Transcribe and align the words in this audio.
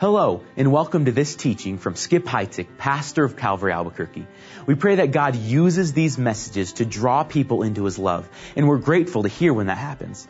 Hello, 0.00 0.42
and 0.56 0.72
welcome 0.72 1.04
to 1.04 1.12
this 1.12 1.36
teaching 1.36 1.78
from 1.78 1.94
Skip 1.94 2.24
Heitzig, 2.24 2.66
pastor 2.78 3.22
of 3.22 3.36
Calvary 3.36 3.70
Albuquerque. 3.70 4.26
We 4.66 4.74
pray 4.74 4.96
that 4.96 5.12
God 5.12 5.36
uses 5.36 5.92
these 5.92 6.18
messages 6.18 6.72
to 6.74 6.84
draw 6.84 7.22
people 7.22 7.62
into 7.62 7.84
His 7.84 7.96
love, 7.96 8.28
and 8.56 8.66
we're 8.66 8.78
grateful 8.78 9.22
to 9.22 9.28
hear 9.28 9.54
when 9.54 9.68
that 9.68 9.78
happens. 9.78 10.26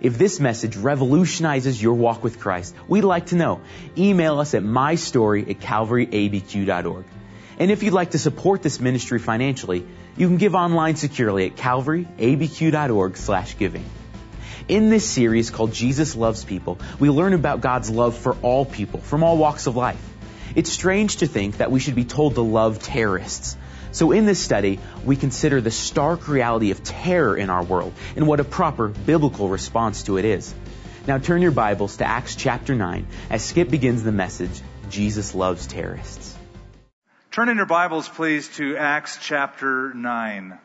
If 0.00 0.18
this 0.18 0.38
message 0.38 0.76
revolutionizes 0.76 1.82
your 1.82 1.94
walk 1.94 2.22
with 2.22 2.38
Christ, 2.38 2.76
we'd 2.86 3.02
like 3.02 3.26
to 3.26 3.34
know. 3.34 3.60
Email 3.96 4.38
us 4.38 4.54
at 4.54 4.62
mystory 4.62 5.50
at 5.50 5.58
calvaryabq.org. 5.58 7.04
And 7.58 7.72
if 7.72 7.82
you'd 7.82 7.94
like 7.94 8.12
to 8.12 8.20
support 8.20 8.62
this 8.62 8.78
ministry 8.78 9.18
financially, 9.18 9.84
you 10.16 10.28
can 10.28 10.36
give 10.36 10.54
online 10.54 10.94
securely 10.94 11.46
at 11.46 11.56
calvaryabq.org 11.56 13.16
slash 13.16 13.58
giving. 13.58 13.84
In 14.68 14.90
this 14.90 15.08
series 15.08 15.48
called 15.48 15.72
Jesus 15.72 16.14
Loves 16.14 16.44
People, 16.44 16.78
we 17.00 17.08
learn 17.08 17.32
about 17.32 17.62
God's 17.62 17.88
love 17.88 18.14
for 18.18 18.36
all 18.42 18.66
people 18.66 19.00
from 19.00 19.24
all 19.24 19.38
walks 19.38 19.66
of 19.66 19.76
life. 19.76 20.02
It's 20.54 20.70
strange 20.70 21.16
to 21.16 21.26
think 21.26 21.56
that 21.56 21.70
we 21.70 21.80
should 21.80 21.94
be 21.94 22.04
told 22.04 22.34
to 22.34 22.42
love 22.42 22.78
terrorists. 22.78 23.56
So 23.92 24.12
in 24.12 24.26
this 24.26 24.38
study, 24.38 24.78
we 25.06 25.16
consider 25.16 25.62
the 25.62 25.70
stark 25.70 26.28
reality 26.28 26.70
of 26.70 26.84
terror 26.84 27.34
in 27.34 27.48
our 27.48 27.64
world 27.64 27.94
and 28.14 28.26
what 28.26 28.40
a 28.40 28.44
proper 28.44 28.88
biblical 28.88 29.48
response 29.48 30.02
to 30.02 30.18
it 30.18 30.26
is. 30.26 30.54
Now 31.06 31.16
turn 31.16 31.40
your 31.40 31.50
Bibles 31.52 31.96
to 31.96 32.04
Acts 32.04 32.36
chapter 32.36 32.74
9 32.74 33.06
as 33.30 33.42
Skip 33.42 33.70
begins 33.70 34.02
the 34.02 34.12
message, 34.12 34.60
Jesus 34.90 35.34
Loves 35.34 35.66
Terrorists. 35.66 36.36
Turn 37.30 37.48
in 37.48 37.56
your 37.56 37.64
Bibles, 37.64 38.06
please, 38.06 38.48
to 38.56 38.76
Acts 38.76 39.16
chapter 39.18 39.94
9. 39.94 40.58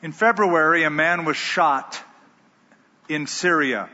In 0.00 0.12
February, 0.12 0.84
a 0.84 0.90
man 0.90 1.24
was 1.24 1.36
shot 1.36 2.00
in 3.08 3.26
Syria. 3.26 3.88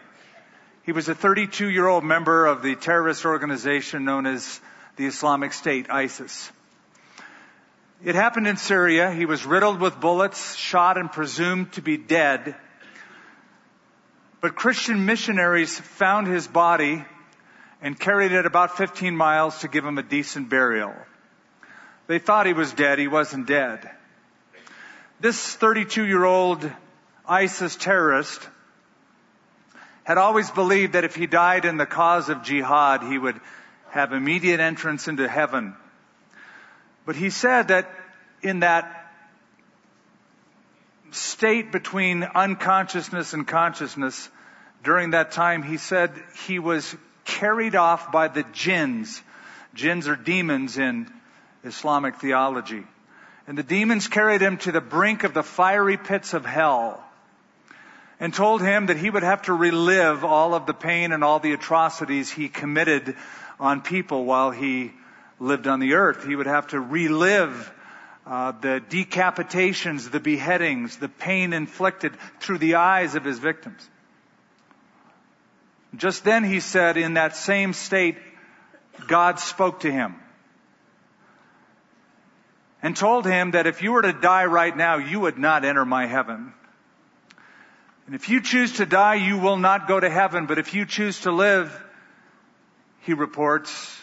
He 0.82 0.92
was 0.92 1.08
a 1.08 1.14
32 1.14 1.70
year 1.70 1.86
old 1.86 2.04
member 2.04 2.44
of 2.44 2.62
the 2.62 2.74
terrorist 2.76 3.24
organization 3.24 4.04
known 4.04 4.26
as 4.26 4.60
the 4.96 5.06
Islamic 5.06 5.54
State, 5.54 5.90
ISIS. 5.90 6.52
It 8.04 8.14
happened 8.14 8.46
in 8.46 8.58
Syria. 8.58 9.10
He 9.12 9.24
was 9.24 9.46
riddled 9.46 9.80
with 9.80 9.98
bullets, 9.98 10.54
shot 10.56 10.98
and 10.98 11.10
presumed 11.10 11.72
to 11.72 11.80
be 11.80 11.96
dead. 11.96 12.54
But 14.42 14.56
Christian 14.56 15.06
missionaries 15.06 15.80
found 15.80 16.26
his 16.26 16.46
body 16.46 17.02
and 17.80 17.98
carried 17.98 18.32
it 18.32 18.44
about 18.44 18.76
15 18.76 19.16
miles 19.16 19.60
to 19.60 19.68
give 19.68 19.86
him 19.86 19.96
a 19.96 20.02
decent 20.02 20.50
burial. 20.50 20.92
They 22.08 22.18
thought 22.18 22.44
he 22.44 22.52
was 22.52 22.74
dead. 22.74 22.98
He 22.98 23.08
wasn't 23.08 23.46
dead. 23.46 23.90
This 25.24 25.56
32 25.56 26.04
year 26.04 26.22
old 26.22 26.70
ISIS 27.26 27.76
terrorist 27.76 28.46
had 30.02 30.18
always 30.18 30.50
believed 30.50 30.92
that 30.92 31.04
if 31.04 31.16
he 31.16 31.26
died 31.26 31.64
in 31.64 31.78
the 31.78 31.86
cause 31.86 32.28
of 32.28 32.42
jihad, 32.42 33.02
he 33.02 33.16
would 33.16 33.40
have 33.88 34.12
immediate 34.12 34.60
entrance 34.60 35.08
into 35.08 35.26
heaven. 35.26 35.74
But 37.06 37.16
he 37.16 37.30
said 37.30 37.68
that 37.68 37.90
in 38.42 38.60
that 38.60 39.14
state 41.12 41.72
between 41.72 42.24
unconsciousness 42.24 43.32
and 43.32 43.48
consciousness, 43.48 44.28
during 44.82 45.12
that 45.12 45.32
time, 45.32 45.62
he 45.62 45.78
said 45.78 46.12
he 46.46 46.58
was 46.58 46.94
carried 47.24 47.76
off 47.76 48.12
by 48.12 48.28
the 48.28 48.44
jinns. 48.52 49.22
Jinns 49.72 50.06
are 50.06 50.16
demons 50.16 50.76
in 50.76 51.10
Islamic 51.64 52.16
theology. 52.16 52.84
And 53.46 53.58
the 53.58 53.62
demons 53.62 54.08
carried 54.08 54.40
him 54.40 54.56
to 54.58 54.72
the 54.72 54.80
brink 54.80 55.24
of 55.24 55.34
the 55.34 55.42
fiery 55.42 55.96
pits 55.96 56.32
of 56.32 56.46
hell 56.46 57.04
and 58.18 58.32
told 58.32 58.62
him 58.62 58.86
that 58.86 58.96
he 58.96 59.10
would 59.10 59.22
have 59.22 59.42
to 59.42 59.52
relive 59.52 60.24
all 60.24 60.54
of 60.54 60.66
the 60.66 60.72
pain 60.72 61.12
and 61.12 61.22
all 61.22 61.40
the 61.40 61.52
atrocities 61.52 62.30
he 62.30 62.48
committed 62.48 63.16
on 63.60 63.82
people 63.82 64.24
while 64.24 64.50
he 64.50 64.92
lived 65.38 65.66
on 65.66 65.80
the 65.80 65.94
earth. 65.94 66.26
He 66.26 66.36
would 66.36 66.46
have 66.46 66.68
to 66.68 66.80
relive 66.80 67.72
uh, 68.26 68.52
the 68.52 68.82
decapitations, 68.88 70.10
the 70.10 70.20
beheadings, 70.20 70.96
the 70.96 71.08
pain 71.08 71.52
inflicted 71.52 72.14
through 72.40 72.58
the 72.58 72.76
eyes 72.76 73.14
of 73.14 73.24
his 73.24 73.38
victims. 73.38 73.86
Just 75.96 76.24
then 76.24 76.44
he 76.44 76.60
said, 76.60 76.96
in 76.96 77.14
that 77.14 77.36
same 77.36 77.74
state, 77.74 78.16
God 79.06 79.38
spoke 79.38 79.80
to 79.80 79.92
him 79.92 80.16
and 82.84 82.94
told 82.94 83.24
him 83.24 83.52
that 83.52 83.66
if 83.66 83.82
you 83.82 83.92
were 83.92 84.02
to 84.02 84.12
die 84.12 84.44
right 84.44 84.76
now, 84.76 84.98
you 84.98 85.18
would 85.18 85.38
not 85.38 85.64
enter 85.64 85.86
my 85.86 86.04
heaven. 86.04 86.52
And 88.04 88.14
if 88.14 88.28
you 88.28 88.42
choose 88.42 88.74
to 88.74 88.84
die, 88.84 89.14
you 89.14 89.38
will 89.38 89.56
not 89.56 89.88
go 89.88 89.98
to 89.98 90.10
heaven. 90.10 90.44
But 90.44 90.58
if 90.58 90.74
you 90.74 90.84
choose 90.84 91.20
to 91.20 91.32
live, 91.32 91.72
he 93.00 93.14
reports, 93.14 93.98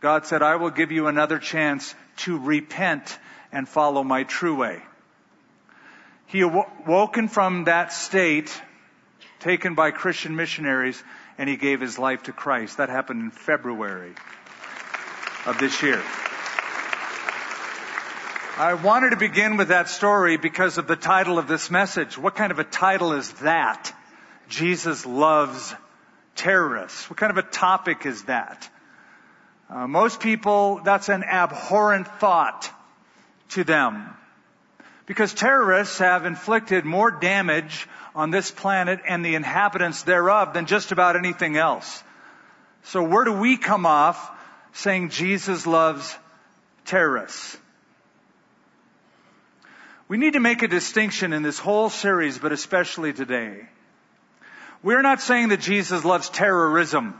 God 0.00 0.24
said, 0.24 0.40
I 0.40 0.56
will 0.56 0.70
give 0.70 0.90
you 0.90 1.06
another 1.06 1.38
chance 1.38 1.94
to 2.24 2.38
repent 2.38 3.18
and 3.52 3.68
follow 3.68 4.02
my 4.02 4.22
true 4.22 4.56
way. 4.56 4.80
He 6.24 6.40
awoken 6.40 7.28
from 7.28 7.64
that 7.64 7.92
state 7.92 8.58
taken 9.40 9.74
by 9.74 9.90
Christian 9.90 10.34
missionaries 10.34 11.00
and 11.36 11.46
he 11.46 11.56
gave 11.56 11.78
his 11.78 11.98
life 11.98 12.22
to 12.22 12.32
Christ. 12.32 12.78
That 12.78 12.88
happened 12.88 13.20
in 13.20 13.30
February 13.32 14.14
of 15.44 15.58
this 15.58 15.82
year. 15.82 16.02
I 18.56 18.74
wanted 18.74 19.10
to 19.10 19.16
begin 19.16 19.56
with 19.56 19.68
that 19.68 19.88
story 19.88 20.36
because 20.36 20.78
of 20.78 20.86
the 20.86 20.94
title 20.94 21.40
of 21.40 21.48
this 21.48 21.72
message. 21.72 22.16
What 22.16 22.36
kind 22.36 22.52
of 22.52 22.60
a 22.60 22.64
title 22.64 23.12
is 23.12 23.32
that? 23.40 23.92
Jesus 24.48 25.04
loves 25.04 25.74
terrorists. 26.36 27.10
What 27.10 27.16
kind 27.16 27.32
of 27.32 27.38
a 27.38 27.42
topic 27.42 28.06
is 28.06 28.22
that? 28.24 28.70
Uh, 29.68 29.88
most 29.88 30.20
people, 30.20 30.80
that's 30.84 31.08
an 31.08 31.24
abhorrent 31.24 32.06
thought 32.20 32.70
to 33.50 33.64
them. 33.64 34.08
Because 35.06 35.34
terrorists 35.34 35.98
have 35.98 36.24
inflicted 36.24 36.84
more 36.84 37.10
damage 37.10 37.88
on 38.14 38.30
this 38.30 38.52
planet 38.52 39.00
and 39.04 39.24
the 39.24 39.34
inhabitants 39.34 40.04
thereof 40.04 40.54
than 40.54 40.66
just 40.66 40.92
about 40.92 41.16
anything 41.16 41.56
else. 41.56 42.04
So 42.84 43.02
where 43.02 43.24
do 43.24 43.32
we 43.32 43.56
come 43.56 43.84
off 43.84 44.30
saying 44.74 45.08
Jesus 45.08 45.66
loves 45.66 46.16
terrorists? 46.84 47.58
We 50.06 50.18
need 50.18 50.34
to 50.34 50.40
make 50.40 50.62
a 50.62 50.68
distinction 50.68 51.32
in 51.32 51.42
this 51.42 51.58
whole 51.58 51.88
series, 51.88 52.38
but 52.38 52.52
especially 52.52 53.12
today. 53.12 53.66
We're 54.82 55.02
not 55.02 55.22
saying 55.22 55.48
that 55.48 55.60
Jesus 55.60 56.04
loves 56.04 56.28
terrorism. 56.28 57.18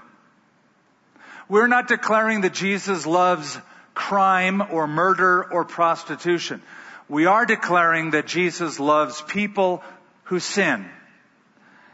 We're 1.49 1.67
not 1.67 1.89
declaring 1.89 2.43
that 2.43 2.53
Jesus 2.53 3.07
loves 3.07 3.59
crime 3.95 4.63
or 4.71 4.87
murder 4.87 5.45
or 5.51 5.65
prostitution. 5.65 6.61
We 7.09 7.27
are 7.27 7.47
declaring 7.47 8.11
that 8.11 8.27
Jesus 8.27 8.79
loves 8.79 9.23
people 9.23 9.83
who 10.25 10.41
sin. 10.41 10.89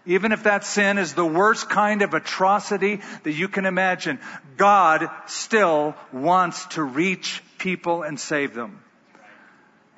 Even 0.07 0.33
if 0.33 0.45
that 0.45 0.65
sin 0.65 0.99
is 0.99 1.15
the 1.15 1.27
worst 1.27 1.69
kind 1.69 2.03
of 2.03 2.15
atrocity 2.15 3.01
that 3.23 3.33
you 3.33 3.49
can 3.49 3.67
imagine, 3.67 4.19
God 4.57 5.09
still 5.27 5.95
wants 6.13 6.65
to 6.67 6.83
reach 6.83 7.43
people 7.59 8.03
and 8.03 8.19
save 8.19 8.55
them. 8.55 8.81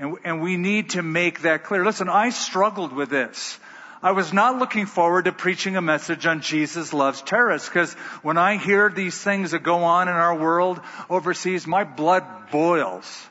And, 0.03 0.17
and 0.25 0.43
we 0.43 0.57
need 0.57 0.91
to 0.91 1.03
make 1.03 1.43
that 1.43 1.63
clear. 1.63 1.85
Listen, 1.85 2.09
I 2.09 2.31
struggled 2.31 2.93
with 2.93 3.09
this. 3.09 3.57
I 4.03 4.11
was 4.11 4.33
not 4.33 4.59
looking 4.59 4.87
forward 4.87 5.27
to 5.27 5.33
preaching 5.33 5.77
a 5.77 5.81
message 5.81 6.27
on 6.27 6.41
Jesus 6.41 6.93
loves 6.93 7.23
terrorists 7.23 7.69
because 7.69 7.93
when 8.21 8.37
I 8.37 8.57
hear 8.57 8.91
these 8.91 9.17
things 9.17 9.53
that 9.53 9.62
go 9.62 9.85
on 9.85 10.09
in 10.09 10.15
our 10.15 10.35
world 10.35 10.81
overseas, 11.09 11.69
my 11.69 11.85
blood 11.85 12.25
boils. 12.51 13.29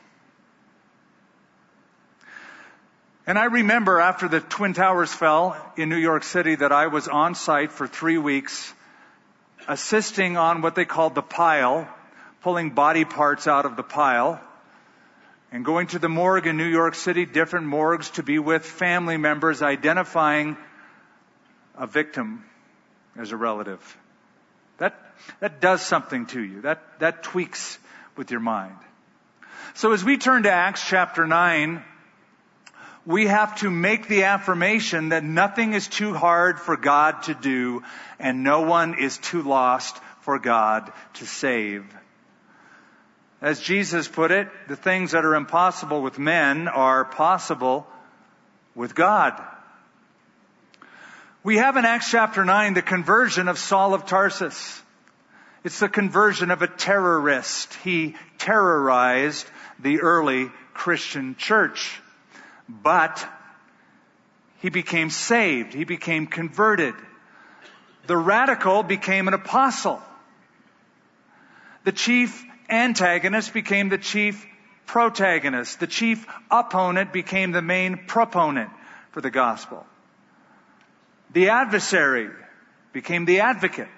And 3.26 3.38
I 3.38 3.44
remember 3.44 4.00
after 4.00 4.26
the 4.26 4.40
Twin 4.40 4.72
Towers 4.72 5.12
fell 5.12 5.74
in 5.76 5.90
New 5.90 5.96
York 5.96 6.24
City 6.24 6.54
that 6.54 6.72
I 6.72 6.86
was 6.86 7.06
on 7.06 7.34
site 7.34 7.70
for 7.70 7.86
three 7.86 8.16
weeks 8.16 8.72
assisting 9.68 10.38
on 10.38 10.62
what 10.62 10.74
they 10.74 10.86
called 10.86 11.14
the 11.14 11.20
pile, 11.20 11.86
pulling 12.40 12.70
body 12.70 13.04
parts 13.04 13.46
out 13.46 13.66
of 13.66 13.76
the 13.76 13.82
pile 13.82 14.40
and 15.52 15.66
going 15.66 15.86
to 15.88 15.98
the 15.98 16.08
morgue 16.08 16.46
in 16.46 16.56
New 16.56 16.66
York 16.66 16.94
City, 16.94 17.26
different 17.26 17.66
morgues 17.66 18.10
to 18.12 18.22
be 18.22 18.38
with 18.38 18.64
family 18.64 19.18
members 19.18 19.60
identifying 19.60 20.56
a 21.76 21.86
victim 21.86 22.44
as 23.16 23.32
a 23.32 23.36
relative. 23.36 23.98
That, 24.78 24.98
that 25.40 25.60
does 25.60 25.82
something 25.82 26.24
to 26.26 26.42
you. 26.42 26.62
That, 26.62 26.80
that 27.00 27.22
tweaks 27.22 27.78
with 28.16 28.30
your 28.30 28.40
mind. 28.40 28.76
So 29.74 29.92
as 29.92 30.02
we 30.02 30.16
turn 30.16 30.44
to 30.44 30.50
Acts 30.50 30.86
chapter 30.86 31.26
9, 31.26 31.84
we 33.04 33.26
have 33.26 33.56
to 33.56 33.70
make 33.70 34.08
the 34.08 34.24
affirmation 34.24 35.10
that 35.10 35.22
nothing 35.22 35.74
is 35.74 35.86
too 35.86 36.14
hard 36.14 36.60
for 36.60 36.78
God 36.78 37.24
to 37.24 37.34
do 37.34 37.82
and 38.18 38.42
no 38.42 38.62
one 38.62 38.98
is 38.98 39.18
too 39.18 39.42
lost 39.42 39.98
for 40.20 40.38
God 40.38 40.90
to 41.14 41.26
save. 41.26 41.84
As 43.42 43.58
Jesus 43.60 44.06
put 44.06 44.30
it, 44.30 44.48
the 44.68 44.76
things 44.76 45.10
that 45.10 45.24
are 45.24 45.34
impossible 45.34 46.00
with 46.00 46.16
men 46.16 46.68
are 46.68 47.04
possible 47.04 47.88
with 48.76 48.94
God. 48.94 49.42
We 51.42 51.56
have 51.56 51.76
in 51.76 51.84
Acts 51.84 52.08
chapter 52.08 52.44
9 52.44 52.74
the 52.74 52.82
conversion 52.82 53.48
of 53.48 53.58
Saul 53.58 53.94
of 53.94 54.06
Tarsus. 54.06 54.80
It's 55.64 55.80
the 55.80 55.88
conversion 55.88 56.52
of 56.52 56.62
a 56.62 56.68
terrorist. 56.68 57.74
He 57.82 58.14
terrorized 58.38 59.50
the 59.80 60.02
early 60.02 60.48
Christian 60.72 61.34
church. 61.34 62.00
But 62.68 63.26
he 64.60 64.70
became 64.70 65.10
saved. 65.10 65.74
He 65.74 65.82
became 65.82 66.28
converted. 66.28 66.94
The 68.06 68.16
radical 68.16 68.84
became 68.84 69.26
an 69.26 69.34
apostle. 69.34 70.00
The 71.82 71.92
chief 71.92 72.44
antagonist 72.72 73.52
became 73.52 73.88
the 73.88 73.98
chief 73.98 74.46
protagonist. 74.86 75.80
The 75.80 75.86
chief 75.86 76.26
opponent 76.50 77.12
became 77.12 77.52
the 77.52 77.62
main 77.62 78.06
proponent 78.06 78.70
for 79.12 79.20
the 79.20 79.30
gospel. 79.30 79.86
The 81.32 81.50
adversary 81.50 82.30
became 82.92 83.24
the 83.24 83.40
advocate. 83.40 83.88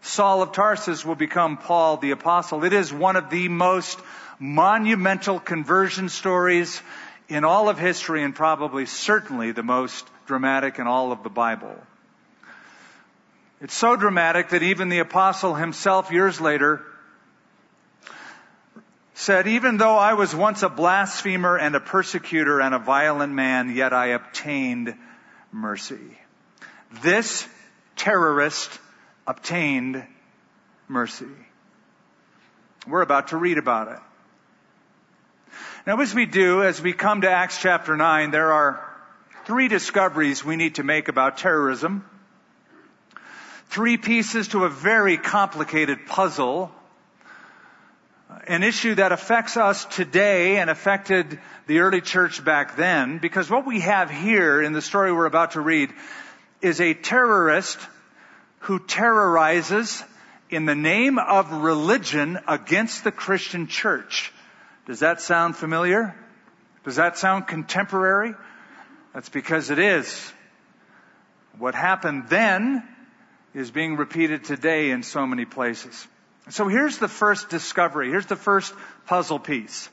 Saul 0.00 0.42
of 0.42 0.52
Tarsus 0.52 1.04
will 1.04 1.14
become 1.14 1.56
Paul 1.56 1.98
the 1.98 2.10
apostle. 2.10 2.64
It 2.64 2.72
is 2.72 2.92
one 2.92 3.14
of 3.14 3.30
the 3.30 3.48
most 3.48 3.98
monumental 4.40 5.38
conversion 5.38 6.08
stories 6.08 6.82
in 7.28 7.44
all 7.44 7.68
of 7.68 7.78
history 7.78 8.24
and 8.24 8.34
probably 8.34 8.86
certainly 8.86 9.52
the 9.52 9.62
most 9.62 10.04
dramatic 10.26 10.80
in 10.80 10.88
all 10.88 11.12
of 11.12 11.22
the 11.22 11.30
Bible. 11.30 11.76
It's 13.60 13.74
so 13.74 13.94
dramatic 13.94 14.48
that 14.48 14.64
even 14.64 14.88
the 14.88 14.98
apostle 14.98 15.54
himself 15.54 16.10
years 16.10 16.40
later 16.40 16.84
said, 19.22 19.46
even 19.46 19.76
though 19.76 19.96
I 19.96 20.14
was 20.14 20.34
once 20.34 20.62
a 20.62 20.68
blasphemer 20.68 21.56
and 21.56 21.76
a 21.76 21.80
persecutor 21.80 22.60
and 22.60 22.74
a 22.74 22.78
violent 22.78 23.32
man, 23.32 23.74
yet 23.74 23.92
I 23.92 24.08
obtained 24.08 24.94
mercy. 25.52 26.18
This 27.02 27.46
terrorist 27.94 28.70
obtained 29.26 30.04
mercy. 30.88 31.26
We're 32.86 33.02
about 33.02 33.28
to 33.28 33.36
read 33.36 33.58
about 33.58 33.88
it. 33.88 34.00
Now, 35.86 36.00
as 36.00 36.14
we 36.14 36.26
do, 36.26 36.62
as 36.62 36.82
we 36.82 36.92
come 36.92 37.20
to 37.20 37.30
Acts 37.30 37.60
chapter 37.60 37.96
9, 37.96 38.32
there 38.32 38.52
are 38.52 38.84
three 39.46 39.68
discoveries 39.68 40.44
we 40.44 40.56
need 40.56 40.76
to 40.76 40.82
make 40.82 41.06
about 41.08 41.38
terrorism. 41.38 42.04
Three 43.66 43.96
pieces 43.96 44.48
to 44.48 44.64
a 44.64 44.68
very 44.68 45.16
complicated 45.16 46.06
puzzle. 46.06 46.72
An 48.48 48.64
issue 48.64 48.96
that 48.96 49.12
affects 49.12 49.56
us 49.56 49.84
today 49.84 50.56
and 50.56 50.68
affected 50.68 51.38
the 51.68 51.78
early 51.78 52.00
church 52.00 52.44
back 52.44 52.76
then, 52.76 53.18
because 53.18 53.48
what 53.48 53.64
we 53.66 53.80
have 53.80 54.10
here 54.10 54.60
in 54.60 54.72
the 54.72 54.82
story 54.82 55.12
we're 55.12 55.26
about 55.26 55.52
to 55.52 55.60
read 55.60 55.92
is 56.60 56.80
a 56.80 56.92
terrorist 56.92 57.78
who 58.60 58.80
terrorizes 58.80 60.02
in 60.50 60.66
the 60.66 60.74
name 60.74 61.20
of 61.20 61.52
religion 61.52 62.38
against 62.48 63.04
the 63.04 63.12
Christian 63.12 63.68
church. 63.68 64.32
Does 64.86 65.00
that 65.00 65.20
sound 65.20 65.56
familiar? 65.56 66.16
Does 66.84 66.96
that 66.96 67.18
sound 67.18 67.46
contemporary? 67.46 68.34
That's 69.14 69.28
because 69.28 69.70
it 69.70 69.78
is. 69.78 70.32
What 71.58 71.76
happened 71.76 72.24
then 72.28 72.82
is 73.54 73.70
being 73.70 73.96
repeated 73.96 74.44
today 74.44 74.90
in 74.90 75.04
so 75.04 75.28
many 75.28 75.44
places. 75.44 76.08
So 76.50 76.66
here's 76.68 76.98
the 76.98 77.08
first 77.08 77.48
discovery. 77.50 78.10
Here's 78.10 78.26
the 78.26 78.36
first 78.36 78.74
puzzle 79.06 79.38
piece. 79.38 79.88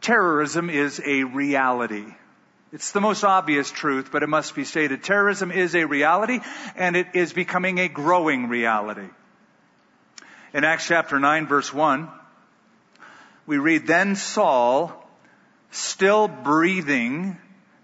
Terrorism 0.00 0.70
is 0.70 1.00
a 1.04 1.24
reality. 1.24 2.06
It's 2.72 2.92
the 2.92 3.00
most 3.00 3.24
obvious 3.24 3.70
truth, 3.70 4.10
but 4.12 4.22
it 4.22 4.28
must 4.28 4.54
be 4.54 4.64
stated. 4.64 5.02
Terrorism 5.02 5.50
is 5.50 5.74
a 5.74 5.84
reality, 5.84 6.40
and 6.76 6.96
it 6.96 7.08
is 7.14 7.32
becoming 7.32 7.78
a 7.78 7.88
growing 7.88 8.48
reality. 8.48 9.08
In 10.52 10.64
Acts 10.64 10.86
chapter 10.86 11.18
9 11.18 11.46
verse 11.46 11.72
1, 11.72 12.08
we 13.46 13.58
read, 13.58 13.86
Then 13.86 14.16
Saul, 14.16 14.92
still 15.70 16.28
breathing 16.28 17.36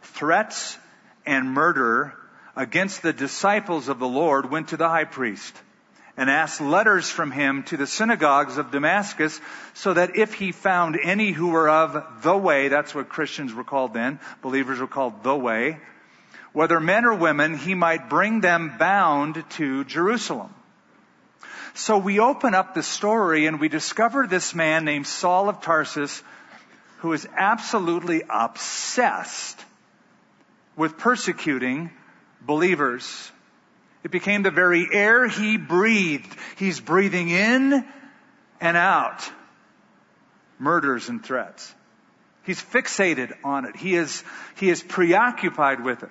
threats 0.03 0.79
and 1.27 1.53
murder 1.53 2.15
against 2.55 3.03
the 3.03 3.13
disciples 3.13 3.89
of 3.89 3.99
the 3.99 4.09
Lord, 4.09 4.51
went 4.51 4.69
to 4.69 4.77
the 4.77 4.89
high 4.89 5.05
priest 5.05 5.55
and 6.17 6.29
asked 6.29 6.61
letters 6.61 7.09
from 7.11 7.31
him 7.31 7.63
to 7.65 7.77
the 7.77 7.87
synagogues 7.87 8.59
of 8.59 8.71
Damascus 8.71 9.41
so 9.75 9.95
that 9.95 10.17
if 10.17 10.35
he 10.35 10.53
found 10.53 10.99
any 11.03 11.33
who 11.33 11.49
were 11.49 11.69
of 11.69 12.23
the 12.23 12.37
way, 12.37 12.69
that's 12.69 12.95
what 12.95 13.09
Christians 13.09 13.55
were 13.55 13.65
called 13.65 13.95
then, 13.95 14.21
believers 14.43 14.79
were 14.79 14.87
called 14.87 15.23
the 15.23 15.35
way, 15.35 15.79
whether 16.53 16.79
men 16.81 17.07
or 17.07 17.15
women, 17.15 17.57
he 17.57 17.75
might 17.75 18.11
bring 18.11 18.41
them 18.41 18.77
bound 18.79 19.43
to 19.51 19.85
Jerusalem. 19.85 20.55
So 21.75 21.97
we 21.97 22.21
open 22.21 22.55
up 22.55 22.75
the 22.75 22.83
story 22.83 23.47
and 23.47 23.59
we 23.59 23.69
discover 23.69 24.27
this 24.27 24.55
man 24.55 24.85
named 24.85 25.07
Saul 25.07 25.49
of 25.49 25.63
Tarsus 25.63 26.23
who 26.99 27.13
is 27.15 27.27
absolutely 27.37 28.23
obsessed 28.29 29.59
with 30.77 30.99
persecuting 30.99 31.91
believers. 32.41 33.32
It 34.05 34.11
became 34.11 34.43
the 34.43 34.51
very 34.51 34.89
air 34.93 35.29
he 35.29 35.57
breathed. 35.57 36.35
He's 36.57 36.81
breathing 36.81 37.29
in 37.29 37.87
and 38.61 38.77
out 38.77 39.31
murders 40.59 41.09
and 41.09 41.23
threats. 41.23 41.75
He's 42.45 42.63
fixated 42.63 43.33
on 43.45 43.65
it. 43.65 43.77
He 43.77 43.95
is, 43.95 44.23
he 44.57 44.71
is 44.71 44.83
preoccupied 44.83 45.85
with 45.85 46.03
it. 46.03 46.11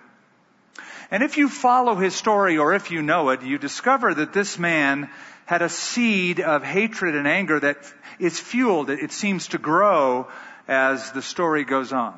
And 1.09 1.23
if 1.23 1.37
you 1.37 1.49
follow 1.49 1.95
his 1.95 2.15
story 2.15 2.57
or 2.57 2.73
if 2.73 2.91
you 2.91 3.01
know 3.01 3.29
it, 3.29 3.41
you 3.43 3.57
discover 3.57 4.13
that 4.13 4.33
this 4.33 4.57
man 4.57 5.09
had 5.45 5.61
a 5.61 5.69
seed 5.69 6.39
of 6.39 6.63
hatred 6.63 7.15
and 7.15 7.27
anger 7.27 7.59
that 7.59 7.77
is 8.19 8.39
fueled, 8.39 8.89
it 8.89 9.11
seems 9.11 9.49
to 9.49 9.57
grow 9.57 10.29
as 10.67 11.11
the 11.11 11.21
story 11.21 11.65
goes 11.65 11.91
on. 11.91 12.17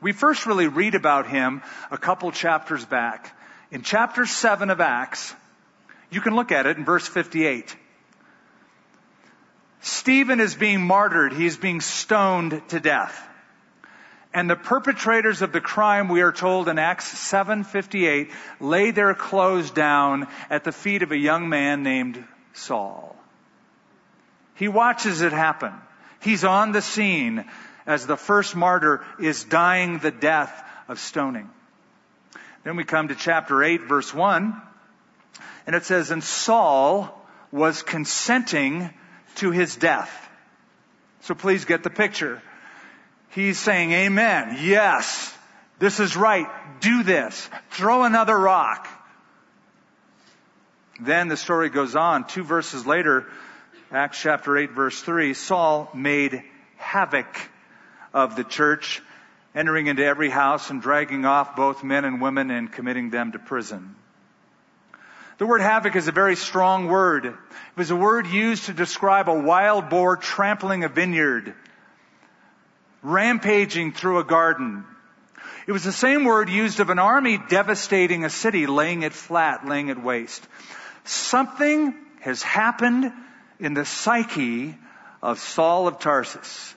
We 0.00 0.12
first 0.12 0.46
really 0.46 0.68
read 0.68 0.94
about 0.94 1.26
him 1.26 1.62
a 1.90 1.98
couple 1.98 2.30
chapters 2.30 2.84
back. 2.84 3.36
In 3.72 3.80
chapter 3.80 4.26
7 4.26 4.68
of 4.68 4.82
Acts, 4.82 5.34
you 6.10 6.20
can 6.20 6.36
look 6.36 6.52
at 6.52 6.66
it 6.66 6.76
in 6.76 6.84
verse 6.84 7.08
58. 7.08 7.74
Stephen 9.80 10.40
is 10.40 10.54
being 10.54 10.82
martyred. 10.82 11.32
He 11.32 11.46
is 11.46 11.56
being 11.56 11.80
stoned 11.80 12.60
to 12.68 12.80
death. 12.80 13.18
And 14.34 14.48
the 14.48 14.56
perpetrators 14.56 15.40
of 15.40 15.52
the 15.52 15.60
crime, 15.62 16.10
we 16.10 16.20
are 16.20 16.32
told 16.32 16.68
in 16.68 16.78
Acts 16.78 17.06
7:58, 17.14 18.30
lay 18.60 18.90
their 18.90 19.14
clothes 19.14 19.70
down 19.70 20.28
at 20.50 20.64
the 20.64 20.72
feet 20.72 21.02
of 21.02 21.10
a 21.10 21.16
young 21.16 21.48
man 21.48 21.82
named 21.82 22.22
Saul. 22.52 23.16
He 24.54 24.68
watches 24.68 25.22
it 25.22 25.32
happen. 25.32 25.72
He's 26.20 26.44
on 26.44 26.72
the 26.72 26.82
scene 26.82 27.46
as 27.86 28.06
the 28.06 28.18
first 28.18 28.54
martyr 28.54 29.02
is 29.18 29.44
dying 29.44 29.98
the 29.98 30.10
death 30.10 30.52
of 30.88 30.98
stoning. 30.98 31.48
Then 32.64 32.76
we 32.76 32.84
come 32.84 33.08
to 33.08 33.14
chapter 33.14 33.62
8 33.62 33.82
verse 33.82 34.12
1 34.14 34.62
and 35.66 35.76
it 35.76 35.84
says, 35.84 36.10
and 36.10 36.22
Saul 36.22 37.08
was 37.50 37.82
consenting 37.82 38.90
to 39.36 39.50
his 39.50 39.76
death. 39.76 40.10
So 41.20 41.34
please 41.34 41.64
get 41.64 41.82
the 41.82 41.90
picture. 41.90 42.42
He's 43.30 43.58
saying, 43.58 43.92
amen. 43.92 44.58
Yes. 44.60 45.32
This 45.78 46.00
is 46.00 46.16
right. 46.16 46.46
Do 46.80 47.02
this. 47.02 47.48
Throw 47.70 48.04
another 48.04 48.38
rock. 48.38 48.88
Then 51.00 51.28
the 51.28 51.36
story 51.36 51.70
goes 51.70 51.96
on. 51.96 52.26
Two 52.26 52.44
verses 52.44 52.86
later, 52.86 53.26
Acts 53.90 54.20
chapter 54.20 54.56
8 54.56 54.70
verse 54.72 55.00
3, 55.00 55.34
Saul 55.34 55.90
made 55.94 56.42
havoc 56.76 57.26
of 58.12 58.36
the 58.36 58.44
church, 58.44 59.02
entering 59.54 59.86
into 59.86 60.04
every 60.04 60.30
house 60.30 60.70
and 60.70 60.80
dragging 60.80 61.24
off 61.24 61.56
both 61.56 61.84
men 61.84 62.04
and 62.04 62.20
women 62.20 62.50
and 62.50 62.72
committing 62.72 63.10
them 63.10 63.32
to 63.32 63.38
prison. 63.38 63.94
The 65.38 65.46
word 65.46 65.60
havoc 65.60 65.96
is 65.96 66.08
a 66.08 66.12
very 66.12 66.36
strong 66.36 66.86
word. 66.86 67.26
It 67.26 67.34
was 67.76 67.90
a 67.90 67.96
word 67.96 68.26
used 68.26 68.66
to 68.66 68.72
describe 68.72 69.28
a 69.28 69.38
wild 69.38 69.88
boar 69.88 70.16
trampling 70.16 70.84
a 70.84 70.88
vineyard, 70.88 71.54
rampaging 73.02 73.92
through 73.92 74.18
a 74.18 74.24
garden. 74.24 74.84
It 75.66 75.72
was 75.72 75.84
the 75.84 75.92
same 75.92 76.24
word 76.24 76.48
used 76.48 76.80
of 76.80 76.90
an 76.90 76.98
army 76.98 77.38
devastating 77.48 78.24
a 78.24 78.30
city, 78.30 78.66
laying 78.66 79.02
it 79.02 79.12
flat, 79.12 79.66
laying 79.66 79.88
it 79.88 80.02
waste. 80.02 80.46
Something 81.04 81.94
has 82.20 82.42
happened 82.42 83.12
in 83.58 83.74
the 83.74 83.84
psyche 83.84 84.76
of 85.22 85.38
Saul 85.38 85.88
of 85.88 85.98
Tarsus, 85.98 86.74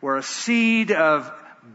where 0.00 0.16
a 0.16 0.22
seed 0.22 0.92
of 0.92 1.30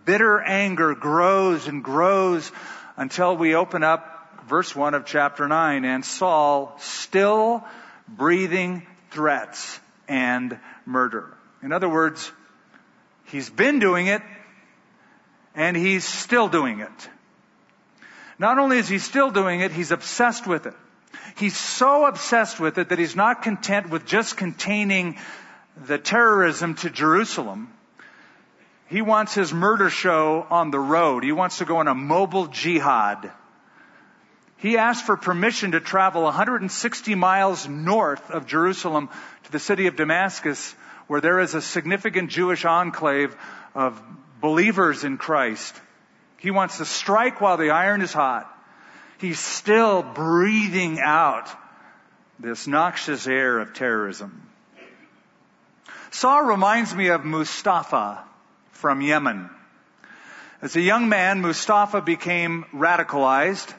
bitter 0.06 0.42
anger 0.42 0.96
grows 0.96 1.68
and 1.68 1.84
grows 1.84 2.52
until 2.98 3.36
we 3.36 3.56
open 3.56 3.84
up 3.84 4.44
verse 4.48 4.76
1 4.76 4.94
of 4.94 5.06
chapter 5.06 5.48
9 5.48 5.86
and 5.86 6.04
Saul 6.04 6.76
still 6.80 7.64
breathing 8.08 8.86
threats 9.12 9.80
and 10.08 10.60
murder. 10.86 11.34
In 11.64 11.72
other 11.72 11.90
words, 11.90 12.32
he's 13.26 13.50
been 13.50 13.80
doing 13.80 14.08
it 14.08 14.22
and 15.56 15.76
he's 15.78 16.04
still 16.04 16.48
doing 16.48 16.80
it. 16.80 17.10
Not 18.40 18.58
only 18.58 18.78
is 18.78 18.90
he 18.90 18.98
still 18.98 19.30
doing 19.30 19.62
it, 19.62 19.72
he's 19.72 19.92
obsessed 19.92 20.48
with 20.48 20.66
it. 20.66 20.74
He's 21.38 21.56
so 21.56 22.06
obsessed 22.06 22.60
with 22.60 22.78
it 22.78 22.90
that 22.90 23.00
he's 23.00 23.16
not 23.16 23.44
content 23.44 23.90
with 23.90 24.06
just 24.06 24.38
containing 24.38 25.18
the 25.86 25.98
terrorism 25.98 26.76
to 26.76 26.90
Jerusalem. 26.90 27.72
He 28.92 29.02
wants 29.02 29.34
his 29.34 29.54
murder 29.54 29.90
show 29.90 30.46
on 30.50 30.70
the 30.70 30.80
road. 30.80 31.24
He 31.24 31.32
wants 31.32 31.60
to 31.60 31.66
go 31.66 31.78
on 31.78 31.88
a 31.88 31.96
mobile 31.96 32.48
jihad. 32.48 33.32
He 34.58 34.78
asked 34.78 35.06
for 35.06 35.16
permission 35.16 35.72
to 35.72 35.80
travel 35.80 36.24
160 36.24 37.16
miles 37.16 37.70
north 37.70 38.30
of 38.30 38.46
Jerusalem 38.46 39.08
to 39.46 39.52
the 39.54 39.60
city 39.60 39.88
of 39.88 39.96
Damascus, 39.96 40.76
where 41.08 41.22
there 41.22 41.40
is 41.40 41.56
a 41.56 41.62
significant 41.62 42.32
Jewish 42.32 42.66
enclave 42.66 43.34
of 43.74 44.02
believers 44.42 45.06
in 45.06 45.18
Christ. 45.18 45.74
He 46.36 46.52
wants 46.52 46.80
to 46.80 46.86
strike 46.86 47.40
while 47.40 47.56
the 47.56 47.70
iron 47.70 48.02
is 48.02 48.12
hot. 48.12 48.54
He's 49.20 49.40
still 49.40 50.04
breathing 50.04 51.00
out 51.00 51.48
this 52.42 52.68
noxious 52.68 53.26
air 53.26 53.58
of 53.60 53.74
terrorism. 53.74 54.50
Saul 56.10 56.44
reminds 56.44 56.94
me 56.94 57.08
of 57.08 57.24
Mustafa 57.24 58.26
from 58.82 59.00
Yemen. 59.00 59.48
As 60.60 60.76
a 60.76 60.82
young 60.82 61.08
man, 61.08 61.42
Mustafa 61.42 62.02
became 62.02 62.66
radicalized 62.74 63.72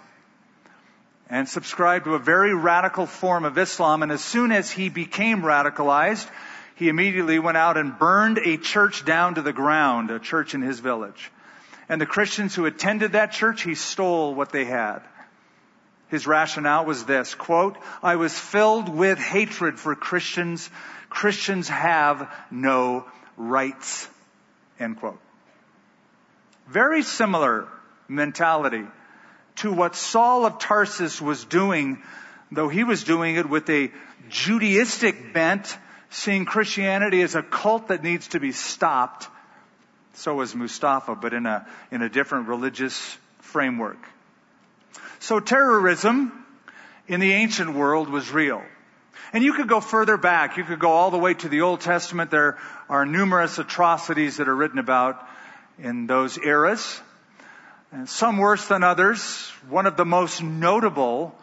and 1.28 1.48
subscribed 1.48 2.04
to 2.04 2.14
a 2.14 2.20
very 2.20 2.54
radical 2.54 3.06
form 3.06 3.44
of 3.44 3.58
Islam. 3.58 4.04
And 4.04 4.12
as 4.12 4.22
soon 4.22 4.52
as 4.52 4.70
he 4.70 4.88
became 4.88 5.42
radicalized, 5.42 6.30
he 6.76 6.88
immediately 6.88 7.40
went 7.40 7.56
out 7.56 7.76
and 7.76 7.98
burned 7.98 8.38
a 8.38 8.56
church 8.58 9.04
down 9.04 9.34
to 9.34 9.42
the 9.42 9.52
ground, 9.52 10.12
a 10.12 10.20
church 10.20 10.54
in 10.54 10.62
his 10.62 10.78
village. 10.78 11.32
And 11.88 12.00
the 12.00 12.06
Christians 12.06 12.54
who 12.54 12.64
attended 12.66 13.12
that 13.12 13.32
church, 13.32 13.62
he 13.62 13.74
stole 13.74 14.36
what 14.36 14.52
they 14.52 14.64
had. 14.64 15.00
His 16.10 16.28
rationale 16.28 16.84
was 16.84 17.06
this, 17.06 17.34
quote, 17.34 17.76
I 18.04 18.16
was 18.16 18.38
filled 18.38 18.88
with 18.88 19.18
hatred 19.18 19.80
for 19.80 19.96
Christians. 19.96 20.70
Christians 21.08 21.68
have 21.68 22.32
no 22.52 23.06
rights, 23.36 24.08
end 24.78 24.98
quote. 24.98 25.20
Very 26.68 27.02
similar 27.02 27.68
mentality 28.08 28.84
to 29.56 29.72
what 29.72 29.96
Saul 29.96 30.46
of 30.46 30.58
Tarsus 30.58 31.20
was 31.20 31.44
doing, 31.44 32.02
though 32.50 32.68
he 32.68 32.84
was 32.84 33.04
doing 33.04 33.36
it 33.36 33.48
with 33.48 33.68
a 33.68 33.90
Judaistic 34.30 35.32
bent, 35.32 35.76
seeing 36.10 36.44
Christianity 36.44 37.22
as 37.22 37.34
a 37.34 37.42
cult 37.42 37.88
that 37.88 38.02
needs 38.02 38.28
to 38.28 38.40
be 38.40 38.52
stopped. 38.52 39.28
So 40.14 40.34
was 40.34 40.54
Mustafa, 40.54 41.14
but 41.14 41.32
in 41.32 41.46
a, 41.46 41.66
in 41.90 42.02
a 42.02 42.08
different 42.08 42.48
religious 42.48 43.16
framework. 43.40 43.98
So 45.20 45.40
terrorism 45.40 46.32
in 47.08 47.20
the 47.20 47.32
ancient 47.32 47.74
world 47.74 48.08
was 48.08 48.30
real. 48.30 48.62
And 49.32 49.42
you 49.42 49.54
could 49.54 49.68
go 49.68 49.80
further 49.80 50.18
back. 50.18 50.56
You 50.58 50.64
could 50.64 50.78
go 50.78 50.90
all 50.90 51.10
the 51.10 51.18
way 51.18 51.32
to 51.34 51.48
the 51.48 51.62
Old 51.62 51.80
Testament. 51.80 52.30
There 52.30 52.58
are 52.92 53.06
numerous 53.06 53.58
atrocities 53.58 54.36
that 54.36 54.48
are 54.48 54.54
written 54.54 54.78
about 54.78 55.26
in 55.78 56.06
those 56.06 56.36
eras. 56.36 57.00
And 57.90 58.06
some 58.06 58.36
worse 58.36 58.68
than 58.68 58.82
others. 58.82 59.50
One 59.70 59.86
of 59.86 59.96
the 59.96 60.04
most 60.04 60.42
notable 60.42 61.34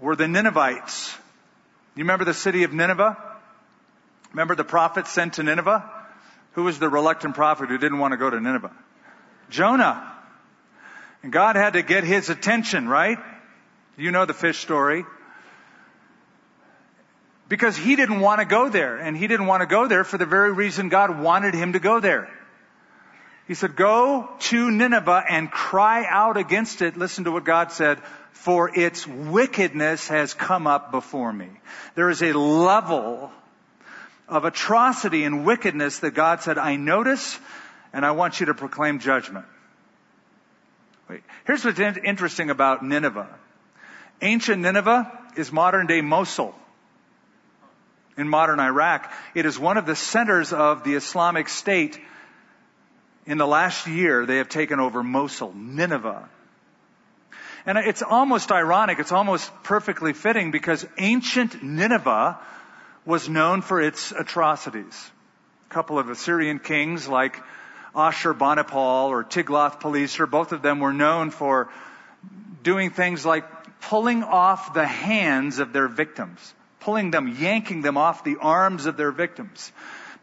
were 0.00 0.16
the 0.16 0.26
Ninevites. 0.26 1.16
You 1.94 2.02
remember 2.02 2.24
the 2.24 2.34
city 2.34 2.64
of 2.64 2.72
Nineveh? 2.72 3.16
Remember 4.32 4.56
the 4.56 4.64
prophet 4.64 5.06
sent 5.06 5.34
to 5.34 5.44
Nineveh? 5.44 5.88
Who 6.54 6.64
was 6.64 6.80
the 6.80 6.88
reluctant 6.88 7.36
prophet 7.36 7.68
who 7.68 7.78
didn't 7.78 8.00
want 8.00 8.10
to 8.10 8.18
go 8.18 8.28
to 8.28 8.40
Nineveh? 8.40 8.72
Jonah. 9.48 10.12
And 11.22 11.32
God 11.32 11.54
had 11.54 11.74
to 11.74 11.82
get 11.82 12.02
his 12.02 12.30
attention, 12.30 12.88
right? 12.88 13.18
You 13.96 14.10
know 14.10 14.24
the 14.24 14.34
fish 14.34 14.58
story. 14.58 15.04
Because 17.48 17.76
he 17.76 17.94
didn't 17.94 18.20
want 18.20 18.40
to 18.40 18.44
go 18.44 18.68
there. 18.68 18.96
And 18.96 19.16
he 19.16 19.26
didn't 19.26 19.46
want 19.46 19.60
to 19.60 19.66
go 19.66 19.86
there 19.86 20.04
for 20.04 20.18
the 20.18 20.26
very 20.26 20.52
reason 20.52 20.88
God 20.88 21.20
wanted 21.20 21.54
him 21.54 21.74
to 21.74 21.78
go 21.78 22.00
there. 22.00 22.28
He 23.46 23.54
said, 23.54 23.76
go 23.76 24.28
to 24.38 24.70
Nineveh 24.70 25.24
and 25.28 25.50
cry 25.50 26.04
out 26.08 26.36
against 26.36 26.82
it. 26.82 26.96
Listen 26.96 27.24
to 27.24 27.32
what 27.32 27.44
God 27.44 27.70
said. 27.70 27.98
For 28.32 28.76
its 28.76 29.06
wickedness 29.06 30.08
has 30.08 30.34
come 30.34 30.66
up 30.66 30.90
before 30.90 31.32
me. 31.32 31.48
There 31.94 32.10
is 32.10 32.22
a 32.22 32.32
level 32.32 33.30
of 34.28 34.44
atrocity 34.44 35.22
and 35.22 35.46
wickedness 35.46 36.00
that 36.00 36.12
God 36.12 36.42
said, 36.42 36.58
I 36.58 36.74
notice 36.76 37.38
and 37.92 38.04
I 38.04 38.10
want 38.10 38.40
you 38.40 38.46
to 38.46 38.54
proclaim 38.54 38.98
judgment. 38.98 39.46
Wait. 41.08 41.22
Here's 41.46 41.64
what's 41.64 41.78
interesting 41.78 42.50
about 42.50 42.84
Nineveh. 42.84 43.28
Ancient 44.20 44.60
Nineveh 44.60 45.10
is 45.36 45.52
modern 45.52 45.86
day 45.86 46.00
Mosul 46.00 46.52
in 48.16 48.28
modern 48.28 48.60
Iraq. 48.60 49.12
It 49.34 49.46
is 49.46 49.58
one 49.58 49.76
of 49.76 49.86
the 49.86 49.96
centers 49.96 50.52
of 50.52 50.84
the 50.84 50.94
Islamic 50.94 51.48
State 51.48 51.98
in 53.26 53.38
the 53.38 53.46
last 53.46 53.88
year, 53.88 54.24
they 54.24 54.36
have 54.36 54.48
taken 54.48 54.78
over 54.78 55.02
Mosul, 55.02 55.52
Nineveh. 55.52 56.28
And 57.66 57.76
it's 57.76 58.02
almost 58.02 58.52
ironic, 58.52 59.00
it's 59.00 59.10
almost 59.10 59.50
perfectly 59.64 60.12
fitting 60.12 60.52
because 60.52 60.86
ancient 60.96 61.62
Nineveh 61.62 62.38
was 63.04 63.28
known 63.28 63.62
for 63.62 63.80
its 63.80 64.12
atrocities. 64.12 65.10
A 65.68 65.74
couple 65.74 65.98
of 65.98 66.08
Assyrian 66.08 66.60
kings 66.60 67.08
like 67.08 67.42
Ashurbanipal 67.96 69.08
or 69.08 69.24
Tiglath-Pileser, 69.24 70.26
both 70.26 70.52
of 70.52 70.62
them 70.62 70.78
were 70.78 70.92
known 70.92 71.30
for 71.30 71.68
doing 72.62 72.90
things 72.90 73.26
like 73.26 73.44
pulling 73.80 74.22
off 74.22 74.72
the 74.74 74.86
hands 74.86 75.58
of 75.58 75.72
their 75.72 75.88
victims, 75.88 76.54
pulling 76.86 77.10
them, 77.10 77.36
yanking 77.38 77.82
them 77.82 77.98
off 77.98 78.24
the 78.24 78.38
arms 78.40 78.86
of 78.86 78.96
their 78.96 79.12
victims, 79.12 79.70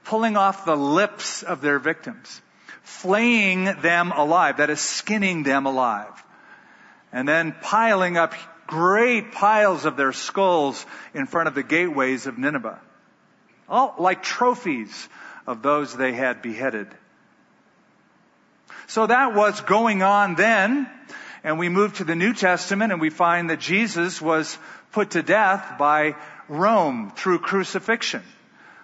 pulling 0.06 0.36
off 0.36 0.66
the 0.66 0.76
lips 0.76 1.44
of 1.44 1.62
their 1.62 1.78
victims 1.78 2.42
flaying 2.84 3.66
them 3.82 4.12
alive, 4.12 4.58
that 4.58 4.70
is 4.70 4.82
skinning 4.82 5.44
them 5.44 5.66
alive. 5.66 6.24
And 7.12 7.28
then 7.28 7.56
piling 7.62 8.18
up 8.18 8.34
great 8.68 9.32
piles 9.32 9.86
of 9.86 9.98
their 9.98 10.12
skulls 10.12 10.86
in 11.14 11.26
front 11.26 11.48
of 11.48 11.56
the 11.56 11.64
gateways 11.64 12.28
of 12.28 12.38
Nineveh. 12.38 12.80
All 13.70 13.96
like 13.98 14.22
trophies 14.22 15.10
of 15.48 15.62
those 15.62 15.96
they 15.96 16.12
had 16.12 16.42
beheaded. 16.42 16.88
So 18.88 19.08
that 19.08 19.34
was 19.34 19.62
going 19.62 20.04
on 20.04 20.36
then. 20.36 20.90
And 21.44 21.60
we 21.60 21.70
move 21.70 21.96
to 21.96 22.04
the 22.04 22.16
New 22.16 22.34
Testament 22.34 22.92
and 22.92 23.02
we 23.02 23.10
find 23.10 23.50
that 23.50 23.60
Jesus 23.60 24.22
was 24.22 24.58
put 24.92 25.12
to 25.12 25.24
death 25.24 25.78
by 25.78 26.16
Rome 26.54 27.12
through 27.16 27.40
crucifixion, 27.40 28.24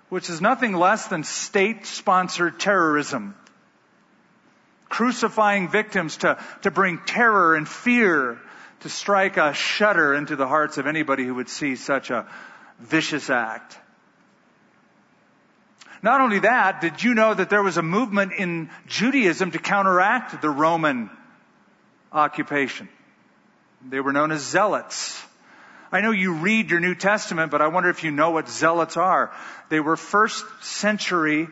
which 0.09 0.29
is 0.29 0.41
nothing 0.41 0.73
less 0.73 1.07
than 1.07 1.23
state 1.23 1.85
sponsored 1.85 2.59
terrorism 2.59 3.35
crucifying 4.89 5.69
victims 5.69 6.17
to, 6.17 6.37
to 6.63 6.71
bring 6.71 6.99
terror 7.05 7.55
and 7.55 7.69
fear, 7.69 8.39
to 8.81 8.89
strike 8.89 9.37
a 9.37 9.53
shudder 9.53 10.13
into 10.13 10.35
the 10.35 10.47
hearts 10.47 10.77
of 10.77 10.87
anybody 10.87 11.23
who 11.23 11.35
would 11.35 11.49
see 11.49 11.75
such 11.75 12.09
a 12.09 12.27
vicious 12.79 13.29
act. 13.29 13.77
Not 16.01 16.21
only 16.21 16.39
that, 16.39 16.81
did 16.81 17.03
you 17.03 17.13
know 17.13 17.33
that 17.33 17.49
there 17.49 17.61
was 17.61 17.77
a 17.77 17.81
movement 17.81 18.31
in 18.33 18.69
Judaism 18.87 19.51
to 19.51 19.59
counteract 19.59 20.41
the 20.41 20.49
Roman 20.49 21.09
occupation? 22.11 22.89
They 23.87 23.99
were 23.99 24.13
known 24.13 24.31
as 24.31 24.41
zealots. 24.41 25.21
I 25.91 26.01
know 26.01 26.11
you 26.11 26.33
read 26.33 26.69
your 26.69 26.79
New 26.79 26.93
Testament, 26.93 27.51
but 27.51 27.61
I 27.61 27.67
wonder 27.67 27.89
if 27.89 28.03
you 28.03 28.11
know 28.11 28.31
what 28.31 28.47
zealots 28.47 28.95
are. 28.95 29.31
They 29.69 29.79
were 29.79 29.97
first 29.97 30.45
century 30.61 31.47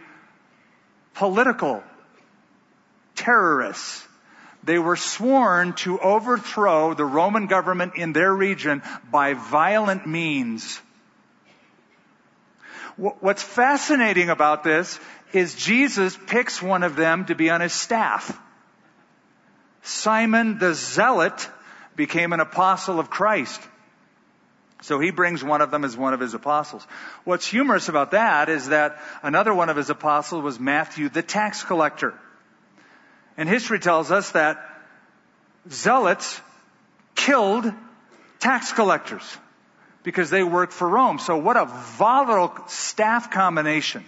political 1.15 1.83
terrorists. 3.15 4.05
They 4.63 4.77
were 4.77 4.95
sworn 4.95 5.73
to 5.77 5.99
overthrow 5.99 6.93
the 6.93 7.05
Roman 7.05 7.47
government 7.47 7.93
in 7.95 8.13
their 8.13 8.33
region 8.33 8.83
by 9.11 9.33
violent 9.33 10.05
means. 10.05 10.79
What's 12.95 13.43
fascinating 13.43 14.29
about 14.29 14.63
this 14.63 14.99
is 15.31 15.55
Jesus 15.55 16.17
picks 16.27 16.61
one 16.61 16.83
of 16.83 16.95
them 16.95 17.25
to 17.25 17.35
be 17.35 17.49
on 17.49 17.61
his 17.61 17.73
staff. 17.73 18.39
Simon 19.83 20.57
the 20.57 20.73
Zealot 20.73 21.49
became 21.95 22.33
an 22.33 22.39
apostle 22.39 22.99
of 22.99 23.09
Christ. 23.09 23.61
So 24.81 24.99
he 24.99 25.11
brings 25.11 25.43
one 25.43 25.61
of 25.61 25.71
them 25.71 25.83
as 25.83 25.97
one 25.97 26.13
of 26.13 26.19
his 26.19 26.33
apostles. 26.33 26.85
What's 27.23 27.47
humorous 27.47 27.89
about 27.89 28.11
that 28.11 28.47
is 28.49 28.69
that 28.69 28.99
another 29.23 29.53
one 29.53 29.69
of 29.69 29.77
his 29.77 29.89
apostles 29.89 30.43
was 30.43 30.59
Matthew 30.59 31.09
the 31.09 31.23
tax 31.23 31.63
collector. 31.63 32.13
And 33.37 33.49
history 33.49 33.79
tells 33.79 34.11
us 34.11 34.31
that 34.31 34.63
zealots 35.69 36.39
killed 37.15 37.71
tax 38.39 38.71
collectors 38.71 39.37
because 40.03 40.29
they 40.29 40.43
worked 40.43 40.73
for 40.73 40.87
Rome. 40.87 41.19
So 41.19 41.37
what 41.37 41.57
a 41.57 41.65
volatile 41.65 42.53
staff 42.67 43.31
combination. 43.31 44.05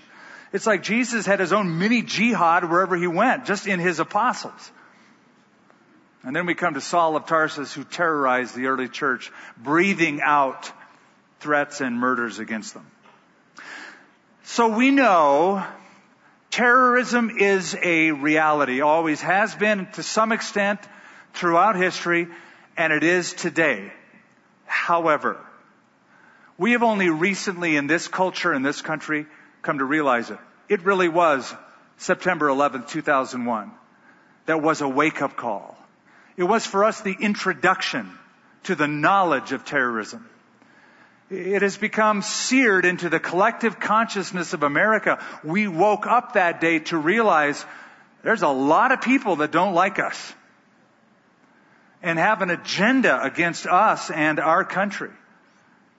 It's 0.54 0.66
like 0.66 0.84
Jesus 0.84 1.26
had 1.26 1.40
his 1.40 1.52
own 1.52 1.78
mini 1.78 2.02
jihad 2.02 2.70
wherever 2.70 2.96
he 2.96 3.08
went, 3.08 3.46
just 3.46 3.68
in 3.68 3.80
his 3.80 4.00
apostles. 4.00 4.72
And 6.24 6.36
then 6.36 6.46
we 6.46 6.54
come 6.54 6.74
to 6.74 6.82
Saul 6.82 7.16
of 7.16 7.26
Tarsus 7.26 7.74
who 7.74 7.84
terrorized 7.84 8.56
the 8.56 8.68
early 8.68 8.90
church, 8.90 9.32
breathing 9.58 10.22
out 10.22 10.72
threats 11.40 11.80
and 11.80 11.98
murders 11.98 12.40
against 12.40 12.74
them. 12.74 12.86
So 14.44 14.76
we 14.76 14.92
know 14.92 15.66
terrorism 16.52 17.30
is 17.38 17.76
a 17.82 18.12
reality, 18.12 18.82
always 18.82 19.22
has 19.22 19.56
been 19.56 19.88
to 19.94 20.04
some 20.04 20.32
extent 20.32 20.80
throughout 21.34 21.78
history, 21.78 22.28
and 22.76 22.92
it 22.92 23.04
is 23.04 23.34
today. 23.34 23.94
However, 24.66 25.38
we 26.58 26.74
have 26.74 26.84
only 26.84 27.10
recently 27.10 27.78
in 27.78 27.88
this 27.88 28.10
culture, 28.10 28.54
in 28.54 28.62
this 28.62 28.82
country, 28.82 29.26
come 29.62 29.78
to 29.78 29.86
realize 29.86 30.30
it. 30.30 30.40
It 30.68 30.84
really 30.84 31.08
was 31.08 31.54
September 31.98 32.48
11th, 32.48 32.90
2001. 32.90 33.72
That 34.48 34.62
was 34.62 34.82
a 34.82 34.88
wake 34.88 35.22
up 35.22 35.38
call. 35.38 35.79
It 36.40 36.48
was 36.48 36.66
for 36.66 36.86
us 36.86 37.02
the 37.02 37.18
introduction 37.20 38.18
to 38.64 38.74
the 38.74 38.88
knowledge 38.88 39.52
of 39.52 39.66
terrorism. 39.66 40.26
It 41.30 41.62
has 41.64 41.78
become 41.78 42.22
seared 42.22 42.86
into 42.86 43.10
the 43.10 43.20
collective 43.20 43.78
consciousness 43.82 44.54
of 44.54 44.64
America. 44.64 45.22
We 45.44 45.68
woke 45.68 46.08
up 46.08 46.34
that 46.34 46.62
day 46.62 46.80
to 46.80 46.98
realize 46.98 47.66
there's 48.24 48.42
a 48.42 48.48
lot 48.48 48.94
of 48.94 49.02
people 49.02 49.36
that 49.38 49.52
don't 49.52 49.74
like 49.74 50.00
us 50.00 50.34
and 52.02 52.18
have 52.18 52.42
an 52.42 52.52
agenda 52.52 53.22
against 53.22 53.68
us 53.68 54.10
and 54.10 54.40
our 54.40 54.64
country. 54.64 55.12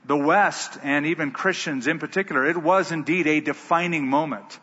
The 0.06 0.16
West 0.16 0.78
and 0.82 1.04
even 1.04 1.32
Christians 1.32 1.86
in 1.86 1.98
particular. 1.98 2.46
It 2.46 2.56
was 2.56 2.92
indeed 2.92 3.26
a 3.26 3.40
defining 3.42 4.08
moment. 4.08 4.58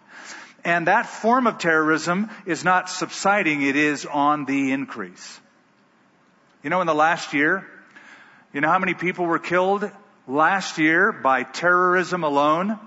And 0.64 0.88
that 0.88 1.06
form 1.06 1.46
of 1.46 1.60
terrorism 1.60 2.32
is 2.48 2.64
not 2.64 2.90
subsiding, 2.90 3.62
it 3.62 3.76
is 3.76 4.08
on 4.08 4.46
the 4.46 4.72
increase. 4.72 5.40
You 6.68 6.70
know, 6.70 6.82
in 6.82 6.88
the 6.88 6.94
last 6.94 7.34
year, 7.34 7.66
you 8.52 8.60
know 8.60 8.68
how 8.68 8.78
many 8.78 8.94
people 8.94 9.26
were 9.26 9.40
killed 9.40 9.90
last 10.28 10.78
year 10.78 11.14
by 11.14 11.44
terrorism 11.44 12.26
alone? 12.26 12.78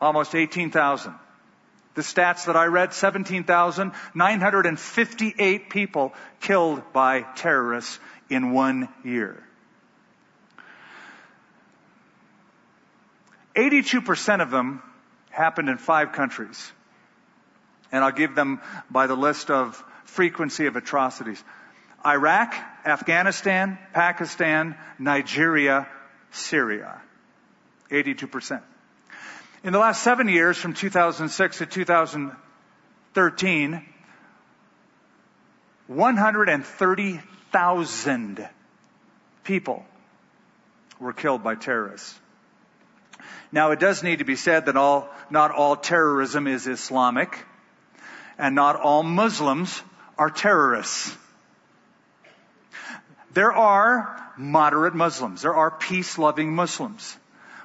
Almost 0.00 0.34
18,000. 0.34 1.14
The 1.94 2.02
stats 2.02 2.46
that 2.46 2.56
I 2.56 2.64
read, 2.64 2.94
17,958 2.94 5.70
people 5.70 6.12
killed 6.40 6.82
by 6.92 7.20
terrorists 7.36 8.00
in 8.28 8.50
one 8.50 8.88
year. 9.04 9.40
82% 13.54 14.42
of 14.42 14.50
them 14.50 14.82
happened 15.30 15.68
in 15.68 15.76
five 15.76 16.10
countries. 16.10 16.72
And 17.92 18.02
I'll 18.02 18.10
give 18.10 18.34
them 18.34 18.60
by 18.90 19.06
the 19.06 19.14
list 19.14 19.48
of 19.48 19.80
frequency 20.06 20.66
of 20.66 20.74
atrocities. 20.74 21.40
Iraq, 22.06 22.54
Afghanistan, 22.84 23.78
Pakistan, 23.92 24.76
Nigeria, 24.98 25.88
Syria. 26.30 27.00
82%. 27.90 28.62
In 29.64 29.72
the 29.72 29.78
last 29.78 30.02
seven 30.02 30.28
years, 30.28 30.56
from 30.56 30.74
2006 30.74 31.58
to 31.58 31.66
2013, 31.66 33.84
130,000 35.88 38.48
people 39.42 39.84
were 41.00 41.12
killed 41.12 41.42
by 41.42 41.54
terrorists. 41.54 42.18
Now, 43.50 43.70
it 43.70 43.80
does 43.80 44.02
need 44.02 44.18
to 44.18 44.24
be 44.24 44.36
said 44.36 44.66
that 44.66 44.76
all, 44.76 45.08
not 45.30 45.50
all 45.50 45.76
terrorism 45.76 46.46
is 46.46 46.66
Islamic, 46.66 47.38
and 48.36 48.54
not 48.54 48.76
all 48.76 49.02
Muslims 49.02 49.82
are 50.18 50.30
terrorists. 50.30 51.16
There 53.38 53.52
are 53.52 54.20
moderate 54.36 54.96
Muslims. 54.96 55.42
There 55.42 55.54
are 55.54 55.70
peace-loving 55.70 56.52
Muslims. 56.52 57.16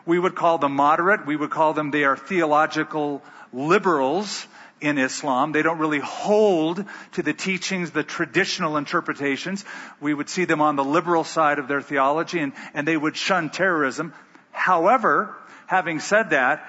We 0.06 0.20
would 0.20 0.36
call 0.36 0.60
them 0.60 0.76
moderate. 0.76 1.26
We 1.26 1.36
would 1.36 1.50
call 1.50 1.74
them, 1.74 1.90
they 1.90 2.04
are 2.04 2.16
theological 2.16 3.24
liberals 3.52 4.46
in 4.82 5.00
Islam. 5.00 5.52
They 5.52 5.64
don't 5.64 5.80
really 5.80 5.98
hold 5.98 6.86
to 7.14 7.24
the 7.24 7.34
teachings, 7.34 7.90
the 7.90 8.04
traditional 8.04 8.78
interpretations. 8.78 9.66
We 10.00 10.14
would 10.14 10.30
see 10.30 10.46
them 10.46 10.62
on 10.62 10.76
the 10.76 10.84
liberal 10.84 11.24
side 11.24 11.58
of 11.58 11.68
their 11.68 11.82
theology 11.82 12.38
and, 12.38 12.54
and 12.76 12.88
they 12.88 12.96
would 12.96 13.18
shun 13.18 13.50
terrorism. 13.50 14.14
However, 14.52 15.36
having 15.66 16.00
said 16.00 16.30
that, 16.30 16.64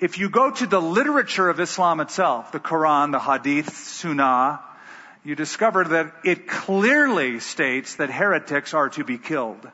if 0.00 0.18
you 0.18 0.30
go 0.30 0.50
to 0.50 0.66
the 0.66 0.82
literature 0.82 1.48
of 1.48 1.60
Islam 1.60 2.00
itself, 2.00 2.50
the 2.50 2.58
Quran, 2.58 3.12
the 3.12 3.20
Hadith, 3.20 3.72
Sunnah, 3.72 4.62
you 5.24 5.34
discover 5.34 5.84
that 5.84 6.12
it 6.24 6.48
clearly 6.48 7.40
states 7.40 7.96
that 7.96 8.10
heretics 8.10 8.74
are 8.74 8.88
to 8.90 9.04
be 9.04 9.18
killed. 9.18 9.68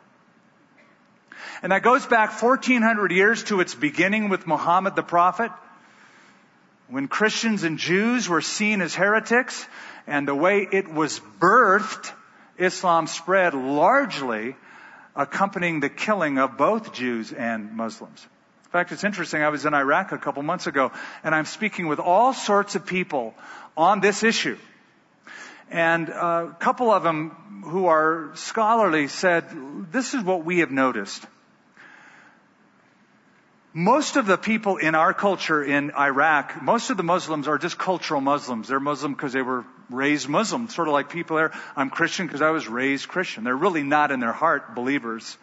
And 1.62 1.72
that 1.72 1.82
goes 1.82 2.04
back 2.04 2.42
1400 2.42 3.12
years 3.12 3.44
to 3.44 3.60
its 3.60 3.74
beginning 3.74 4.28
with 4.28 4.46
Muhammad 4.46 4.96
the 4.96 5.02
Prophet, 5.02 5.50
when 6.88 7.08
Christians 7.08 7.64
and 7.64 7.78
Jews 7.78 8.28
were 8.28 8.40
seen 8.42 8.80
as 8.80 8.94
heretics, 8.94 9.66
and 10.06 10.28
the 10.28 10.34
way 10.34 10.66
it 10.70 10.88
was 10.88 11.20
birthed, 11.40 12.12
Islam 12.58 13.06
spread 13.06 13.54
largely 13.54 14.54
accompanying 15.16 15.80
the 15.80 15.88
killing 15.88 16.38
of 16.38 16.56
both 16.56 16.92
Jews 16.92 17.32
and 17.32 17.72
Muslims. 17.72 18.24
In 18.66 18.70
fact, 18.70 18.92
it's 18.92 19.04
interesting. 19.04 19.42
I 19.42 19.48
was 19.48 19.64
in 19.64 19.74
Iraq 19.74 20.12
a 20.12 20.18
couple 20.18 20.42
months 20.42 20.66
ago, 20.66 20.92
and 21.24 21.34
I'm 21.34 21.46
speaking 21.46 21.86
with 21.86 21.98
all 21.98 22.32
sorts 22.34 22.74
of 22.74 22.86
people 22.86 23.34
on 23.76 24.00
this 24.00 24.22
issue. 24.22 24.58
And 25.70 26.08
a 26.08 26.56
couple 26.58 26.90
of 26.90 27.02
them 27.02 27.62
who 27.64 27.86
are 27.86 28.30
scholarly 28.34 29.08
said, 29.08 29.44
this 29.90 30.14
is 30.14 30.22
what 30.22 30.44
we 30.44 30.60
have 30.60 30.70
noticed. 30.70 31.26
Most 33.74 34.16
of 34.16 34.26
the 34.26 34.38
people 34.38 34.78
in 34.78 34.94
our 34.94 35.12
culture 35.12 35.62
in 35.62 35.90
Iraq, 35.90 36.62
most 36.62 36.88
of 36.88 36.96
the 36.96 37.02
Muslims 37.02 37.46
are 37.46 37.58
just 37.58 37.76
cultural 37.76 38.22
Muslims. 38.22 38.68
They're 38.68 38.80
Muslim 38.80 39.12
because 39.12 39.34
they 39.34 39.42
were 39.42 39.66
raised 39.90 40.28
Muslim, 40.28 40.68
sort 40.68 40.88
of 40.88 40.94
like 40.94 41.10
people 41.10 41.36
there. 41.36 41.52
I'm 41.76 41.90
Christian 41.90 42.26
because 42.26 42.40
I 42.40 42.50
was 42.50 42.66
raised 42.68 43.08
Christian. 43.08 43.44
They're 43.44 43.54
really 43.54 43.82
not 43.82 44.12
in 44.12 44.20
their 44.20 44.32
heart 44.32 44.74
believers. 44.74 45.36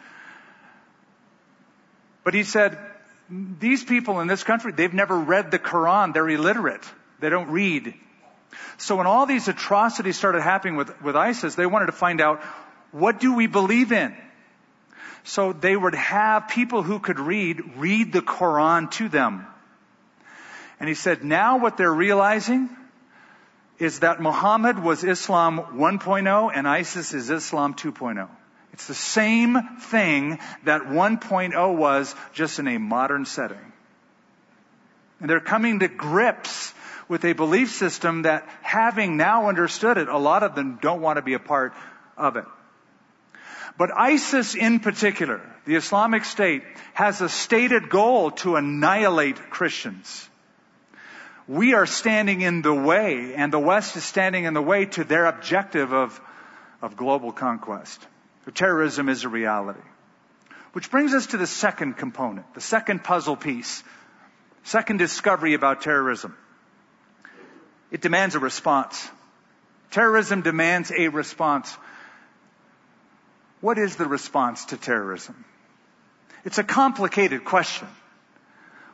But 2.24 2.34
he 2.34 2.44
said, 2.44 2.80
these 3.30 3.84
people 3.84 4.20
in 4.20 4.28
this 4.28 4.44
country, 4.44 4.72
they've 4.72 4.94
never 4.94 5.18
read 5.20 5.52
the 5.52 5.60
Quran. 5.60 6.14
They're 6.14 6.30
illiterate. 6.30 6.84
They 7.20 7.30
don't 7.30 7.52
read. 7.52 7.94
So 8.78 8.96
when 8.96 9.08
all 9.08 9.26
these 9.26 9.48
atrocities 9.48 10.18
started 10.18 10.42
happening 10.42 10.76
with, 10.76 11.02
with 11.02 11.16
ISIS, 11.16 11.56
they 11.56 11.66
wanted 11.66 11.88
to 11.88 11.92
find 11.92 12.22
out, 12.22 12.42
what 12.92 13.20
do 13.20 13.34
we 13.34 13.48
believe 13.48 13.92
in? 13.92 14.16
So 15.24 15.54
they 15.54 15.76
would 15.76 15.96
have 15.96 16.48
people 16.50 16.84
who 16.84 17.00
could 17.00 17.20
read, 17.20 17.78
read 17.78 18.12
the 18.12 18.22
Quran 18.22 18.92
to 18.92 19.10
them. 19.10 19.48
And 20.80 20.89
he 20.89 20.96
said, 20.96 21.24
now 21.24 21.58
what 21.60 21.78
they're 21.78 21.94
realizing 21.94 22.70
is 23.80 24.00
that 24.00 24.22
Muhammad 24.22 24.80
was 24.80 25.04
Islam 25.04 25.60
1.0 25.76 26.52
and 26.54 26.68
ISIS 26.68 27.13
is 27.13 27.30
Islam 27.30 27.74
2.0. 27.74 28.28
It's 28.74 28.88
the 28.88 28.94
same 28.94 29.58
thing 29.80 30.39
that 30.63 30.82
1.0 30.82 31.76
was, 31.78 32.16
just 32.34 32.60
in 32.60 32.68
a 32.68 32.80
modern 32.80 33.26
setting. 33.26 33.72
And 35.20 35.30
they're 35.30 35.39
coming 35.39 35.80
to 35.80 35.88
grips 35.88 36.74
with 37.08 37.26
a 37.26 37.34
belief 37.34 37.72
system 37.72 38.24
that 38.24 38.48
having 38.62 39.18
now 39.18 39.48
understood 39.48 39.98
it, 39.98 40.08
a 40.08 40.18
lot 40.18 40.44
of 40.44 40.56
them 40.56 40.80
don't 40.82 41.02
want 41.02 41.18
to 41.18 41.22
be 41.22 41.34
a 41.34 41.39
part 41.39 41.74
of 42.18 42.36
it. 42.36 42.46
But 43.78 43.92
ISIS 43.96 44.56
in 44.56 44.80
particular, 44.80 45.42
the 45.66 45.76
Islamic 45.76 46.26
State, 46.26 46.63
has 46.94 47.22
a 47.22 47.30
stated 47.30 47.89
goal 47.89 48.32
to 48.32 48.56
annihilate 48.56 49.50
Christians. 49.50 50.30
We 51.48 51.74
are 51.74 51.86
standing 51.86 52.42
in 52.42 52.62
the 52.62 52.74
way, 52.74 53.34
and 53.34 53.52
the 53.52 53.60
West 53.60 53.98
is 53.98 54.04
standing 54.04 54.46
in 54.46 54.54
the 54.54 54.62
way 54.62 54.86
to 54.86 55.04
their 55.04 55.26
objective 55.26 55.92
of, 55.92 56.20
of 56.82 56.96
global 56.96 57.32
conquest. 57.32 58.06
Terrorism 58.54 59.10
is 59.10 59.24
a 59.24 59.30
reality. 59.30 59.82
Which 60.74 60.89
brings 60.89 61.13
us 61.13 61.28
to 61.28 61.38
the 61.38 61.48
second 61.48 61.98
component, 61.98 62.54
the 62.54 62.62
second 62.62 63.04
puzzle 63.04 63.36
piece, 63.36 63.84
second 64.63 64.98
discovery 64.98 65.54
about 65.54 65.82
terrorism. 65.82 66.36
It 67.94 68.02
demands 68.02 68.34
a 68.34 68.40
response. 68.40 69.08
Terrorism 69.92 70.42
demands 70.42 70.92
a 70.92 71.10
response. 71.10 71.78
What 73.62 73.78
is 73.78 73.96
the 73.96 74.08
response 74.08 74.66
to 74.66 74.78
terrorism? 74.78 75.46
It's 76.44 76.58
a 76.58 76.64
complicated 76.64 77.46
question. 77.46 77.88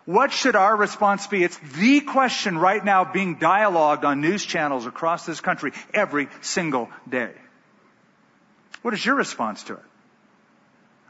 What 0.05 0.33
should 0.33 0.57
our 0.57 0.75
response 0.75 1.27
be? 1.27 1.43
It's 1.43 1.57
the 1.77 2.01
question 2.01 2.57
right 2.57 2.83
now 2.83 3.05
being 3.05 3.35
dialogued 3.35 4.03
on 4.03 4.19
news 4.19 4.45
channels 4.45 4.85
across 4.85 5.25
this 5.25 5.39
country 5.39 5.71
every 5.93 6.27
single 6.41 6.89
day. 7.07 7.31
What 8.81 8.93
is 8.93 9.05
your 9.05 9.15
response 9.15 9.63
to 9.63 9.75
it? 9.75 9.85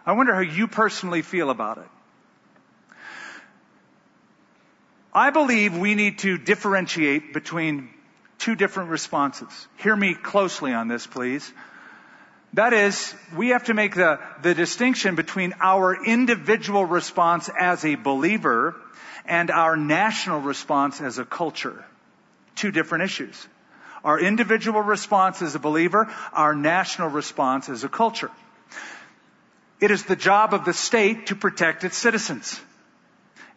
I 0.05 0.11
wonder 0.11 0.33
how 0.35 0.41
you 0.41 0.67
personally 0.67 1.23
feel 1.23 1.49
about 1.49 1.79
it. 1.79 1.87
I 5.19 5.31
believe 5.31 5.77
we 5.77 5.95
need 5.95 6.19
to 6.19 6.37
differentiate 6.37 7.33
between 7.33 7.89
two 8.37 8.55
different 8.55 8.89
responses. 8.89 9.49
Hear 9.75 9.93
me 9.93 10.13
closely 10.13 10.71
on 10.71 10.87
this, 10.87 11.05
please. 11.05 11.51
That 12.53 12.71
is, 12.71 13.13
we 13.35 13.49
have 13.49 13.65
to 13.65 13.73
make 13.73 13.95
the, 13.95 14.21
the 14.41 14.53
distinction 14.53 15.15
between 15.15 15.55
our 15.59 16.05
individual 16.05 16.85
response 16.85 17.49
as 17.49 17.83
a 17.83 17.95
believer 17.95 18.77
and 19.25 19.51
our 19.51 19.75
national 19.75 20.39
response 20.39 21.01
as 21.01 21.17
a 21.17 21.25
culture. 21.25 21.83
Two 22.55 22.71
different 22.71 23.03
issues. 23.03 23.45
Our 24.05 24.21
individual 24.21 24.81
response 24.81 25.41
as 25.41 25.53
a 25.53 25.59
believer, 25.59 26.09
our 26.31 26.55
national 26.55 27.09
response 27.09 27.67
as 27.67 27.83
a 27.83 27.89
culture. 27.89 28.31
It 29.81 29.91
is 29.91 30.05
the 30.05 30.15
job 30.15 30.53
of 30.53 30.63
the 30.63 30.71
state 30.73 31.25
to 31.25 31.35
protect 31.35 31.83
its 31.83 31.97
citizens. 31.97 32.61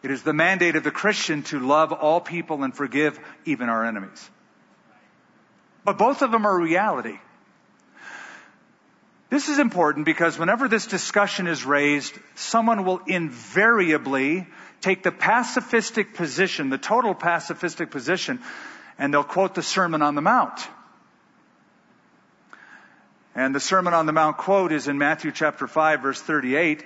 It 0.03 0.11
is 0.11 0.21
the 0.21 0.33
mandate 0.33 0.75
of 0.75 0.83
the 0.83 0.91
Christian 0.91 1.43
to 1.43 1.59
love 1.59 1.93
all 1.93 2.19
people 2.19 2.63
and 2.63 2.75
forgive 2.75 3.17
even 3.45 3.69
our 3.69 3.85
enemies. 3.85 4.29
But 5.85 5.97
both 5.97 6.21
of 6.21 6.31
them 6.31 6.45
are 6.45 6.59
reality. 6.59 7.17
This 9.29 9.47
is 9.49 9.59
important 9.59 10.05
because 10.05 10.37
whenever 10.37 10.67
this 10.67 10.85
discussion 10.85 11.47
is 11.47 11.65
raised, 11.65 12.13
someone 12.35 12.85
will 12.85 12.99
invariably 13.07 14.45
take 14.81 15.03
the 15.03 15.11
pacifistic 15.11 16.13
position, 16.13 16.69
the 16.69 16.77
total 16.77 17.15
pacifistic 17.15 17.89
position, 17.89 18.41
and 18.99 19.13
they'll 19.13 19.23
quote 19.23 19.55
the 19.55 19.63
Sermon 19.63 20.01
on 20.01 20.15
the 20.15 20.21
Mount. 20.21 20.67
And 23.33 23.55
the 23.55 23.59
Sermon 23.59 23.93
on 23.93 24.05
the 24.05 24.11
Mount 24.11 24.37
quote 24.37 24.71
is 24.71 24.87
in 24.87 24.97
Matthew 24.97 25.31
chapter 25.31 25.65
5 25.65 26.01
verse 26.01 26.21
38. 26.21 26.83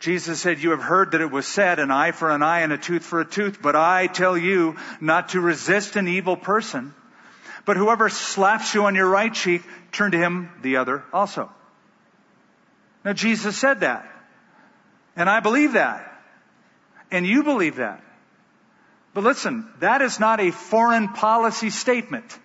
Jesus 0.00 0.40
said, 0.40 0.60
you 0.60 0.70
have 0.70 0.82
heard 0.82 1.12
that 1.12 1.20
it 1.20 1.30
was 1.30 1.46
said, 1.46 1.80
an 1.80 1.90
eye 1.90 2.12
for 2.12 2.30
an 2.30 2.42
eye 2.42 2.60
and 2.60 2.72
a 2.72 2.78
tooth 2.78 3.04
for 3.04 3.20
a 3.20 3.24
tooth, 3.24 3.60
but 3.60 3.74
I 3.74 4.06
tell 4.06 4.38
you 4.38 4.76
not 5.00 5.30
to 5.30 5.40
resist 5.40 5.96
an 5.96 6.06
evil 6.06 6.36
person. 6.36 6.94
But 7.64 7.76
whoever 7.76 8.08
slaps 8.08 8.74
you 8.74 8.84
on 8.84 8.94
your 8.94 9.08
right 9.08 9.34
cheek, 9.34 9.62
turn 9.90 10.12
to 10.12 10.18
him 10.18 10.50
the 10.62 10.76
other 10.76 11.04
also. 11.12 11.50
Now 13.04 13.12
Jesus 13.12 13.56
said 13.56 13.80
that. 13.80 14.08
And 15.16 15.28
I 15.28 15.40
believe 15.40 15.72
that. 15.72 16.04
And 17.10 17.26
you 17.26 17.42
believe 17.42 17.76
that. 17.76 18.02
But 19.14 19.24
listen, 19.24 19.68
that 19.80 20.00
is 20.00 20.20
not 20.20 20.38
a 20.38 20.52
foreign 20.52 21.08
policy 21.08 21.70
statement. 21.70 22.38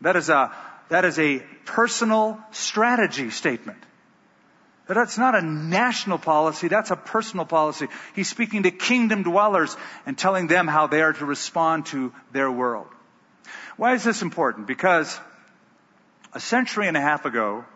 That 0.00 0.16
is 0.16 0.28
a, 0.28 0.52
that 0.88 1.04
is 1.04 1.18
a 1.20 1.38
personal 1.66 2.38
strategy 2.50 3.30
statement. 3.30 3.78
But 4.88 4.94
that's 4.94 5.18
not 5.18 5.34
a 5.34 5.42
national 5.42 6.16
policy, 6.16 6.68
that's 6.68 6.90
a 6.90 6.96
personal 6.96 7.44
policy. 7.44 7.88
He's 8.16 8.28
speaking 8.28 8.62
to 8.62 8.70
kingdom 8.70 9.22
dwellers 9.22 9.76
and 10.06 10.16
telling 10.16 10.46
them 10.46 10.66
how 10.66 10.86
they 10.86 11.02
are 11.02 11.12
to 11.12 11.26
respond 11.26 11.86
to 11.86 12.10
their 12.32 12.50
world. 12.50 12.86
Why 13.76 13.92
is 13.92 14.02
this 14.02 14.22
important? 14.22 14.66
Because 14.66 15.20
a 16.32 16.40
century 16.40 16.88
and 16.88 16.96
a 16.96 17.02
half 17.02 17.26
ago, 17.26 17.66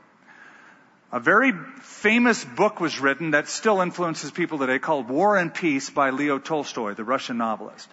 a 1.13 1.21
very 1.21 1.53
famous 1.83 2.43
book 2.43 2.81
was 2.81 2.99
written 2.99 3.33
that 3.33 3.47
still 3.47 3.83
influences 3.83 4.31
people 4.31 4.59
today 4.59 4.79
called 4.79 5.11
War 5.11 5.37
and 5.37 5.53
Peace 5.53 5.91
by 5.91 6.11
Leo 6.11 6.39
Tolstoy, 6.39 6.95
the 6.95 7.05
Russian 7.05 7.37
novelist. 7.37 7.91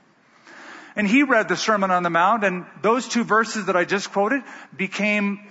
And 0.95 1.05
he 1.05 1.23
read 1.23 1.49
the 1.49 1.58
Sermon 1.58 1.91
on 1.91 2.03
the 2.03 2.10
Mount 2.10 2.45
and 2.45 2.65
those 2.82 3.05
two 3.05 3.25
verses 3.25 3.65
that 3.65 3.75
I 3.75 3.84
just 3.84 4.13
quoted 4.13 4.43
became 4.75 5.45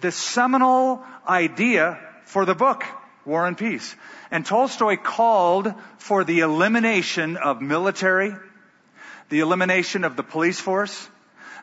the 0.00 0.10
seminal 0.10 1.04
idea 1.26 2.00
for 2.24 2.44
the 2.44 2.56
book, 2.56 2.84
War 3.24 3.46
and 3.46 3.56
Peace. 3.56 3.94
And 4.30 4.44
Tolstoy 4.44 4.96
called 4.96 5.72
for 5.98 6.24
the 6.24 6.40
elimination 6.40 7.36
of 7.36 7.60
military, 7.60 8.34
the 9.28 9.40
elimination 9.40 10.04
of 10.04 10.16
the 10.16 10.22
police 10.22 10.60
force, 10.60 11.08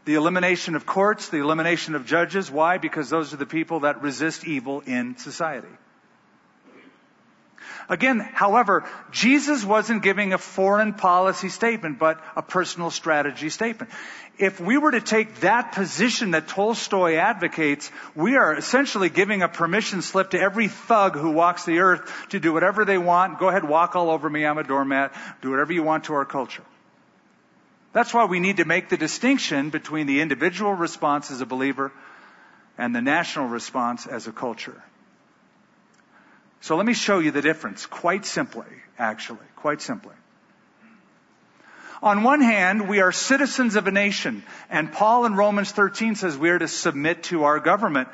the 0.06 0.16
elimination 0.16 0.76
of 0.76 0.86
courts, 0.86 1.30
the 1.30 1.38
elimination 1.38 1.96
of 1.96 2.06
judges. 2.06 2.50
Why? 2.50 2.78
Because 2.78 3.10
those 3.10 3.34
are 3.34 3.38
the 3.38 3.46
people 3.46 3.82
that 3.82 4.02
resist 4.02 4.46
evil 4.46 4.82
in 4.82 5.18
society. 5.18 5.68
Again, 7.90 8.20
however, 8.20 8.88
Jesus 9.12 9.66
wasn't 9.66 10.04
giving 10.04 10.32
a 10.32 10.38
foreign 10.38 10.94
policy 10.94 11.50
statement, 11.50 11.98
but 11.98 12.24
a 12.36 12.44
personal 12.44 12.92
strategy 12.92 13.50
statement. 13.50 13.92
If 14.38 14.62
we 14.62 14.78
were 14.78 14.92
to 14.92 15.02
take 15.02 15.42
that 15.42 15.74
position 15.74 16.32
that 16.32 16.48
Tolstoy 16.48 17.16
advocates, 17.16 17.92
we 18.16 18.38
are 18.38 18.56
essentially 18.56 19.10
giving 19.10 19.42
a 19.42 19.50
permission 19.50 20.04
slip 20.04 20.30
to 20.30 20.40
every 20.40 20.68
thug 20.68 21.18
who 21.18 21.32
walks 21.32 21.66
the 21.66 21.80
earth 21.80 22.28
to 22.30 22.40
do 22.40 22.54
whatever 22.54 22.86
they 22.86 23.00
want. 23.00 23.40
Go 23.40 23.50
ahead, 23.50 23.64
walk 23.68 23.96
all 23.96 24.12
over 24.12 24.30
me, 24.30 24.46
I'm 24.46 24.60
a 24.60 24.64
doormat. 24.64 25.12
Do 25.42 25.50
whatever 25.50 25.74
you 25.74 25.82
want 25.82 26.06
to 26.06 26.14
our 26.14 26.26
culture. 26.26 26.64
That's 27.92 28.14
why 28.14 28.26
we 28.26 28.40
need 28.40 28.58
to 28.58 28.66
make 28.66 28.90
the 28.90 28.98
distinction 28.98 29.72
between 29.72 30.06
the 30.06 30.22
individual 30.22 30.74
response 30.74 31.32
as 31.32 31.42
a 31.42 31.46
believer 31.48 31.92
and 32.78 32.96
the 32.96 33.02
national 33.02 33.48
response 33.48 34.06
as 34.06 34.28
a 34.28 34.32
culture. 34.32 34.82
So 36.62 36.76
let 36.76 36.86
me 36.86 36.94
show 36.94 37.20
you 37.20 37.32
the 37.32 37.42
difference 37.42 37.86
quite 37.86 38.26
simply, 38.26 38.68
actually, 38.98 39.46
quite 39.56 39.82
simply. 39.82 40.14
On 42.02 42.24
one 42.24 42.42
hand, 42.42 42.88
we 42.88 43.02
are 43.02 43.12
citizens 43.12 43.76
of 43.76 43.88
a 43.88 43.92
nation, 43.92 44.44
and 44.70 44.92
Paul 44.92 45.26
in 45.26 45.36
Romans 45.36 45.72
13 45.72 46.16
says 46.16 46.38
we 46.38 46.50
are 46.50 46.60
to 46.60 46.68
submit 46.68 47.24
to 47.24 47.44
our 47.44 47.60
government 47.60 48.08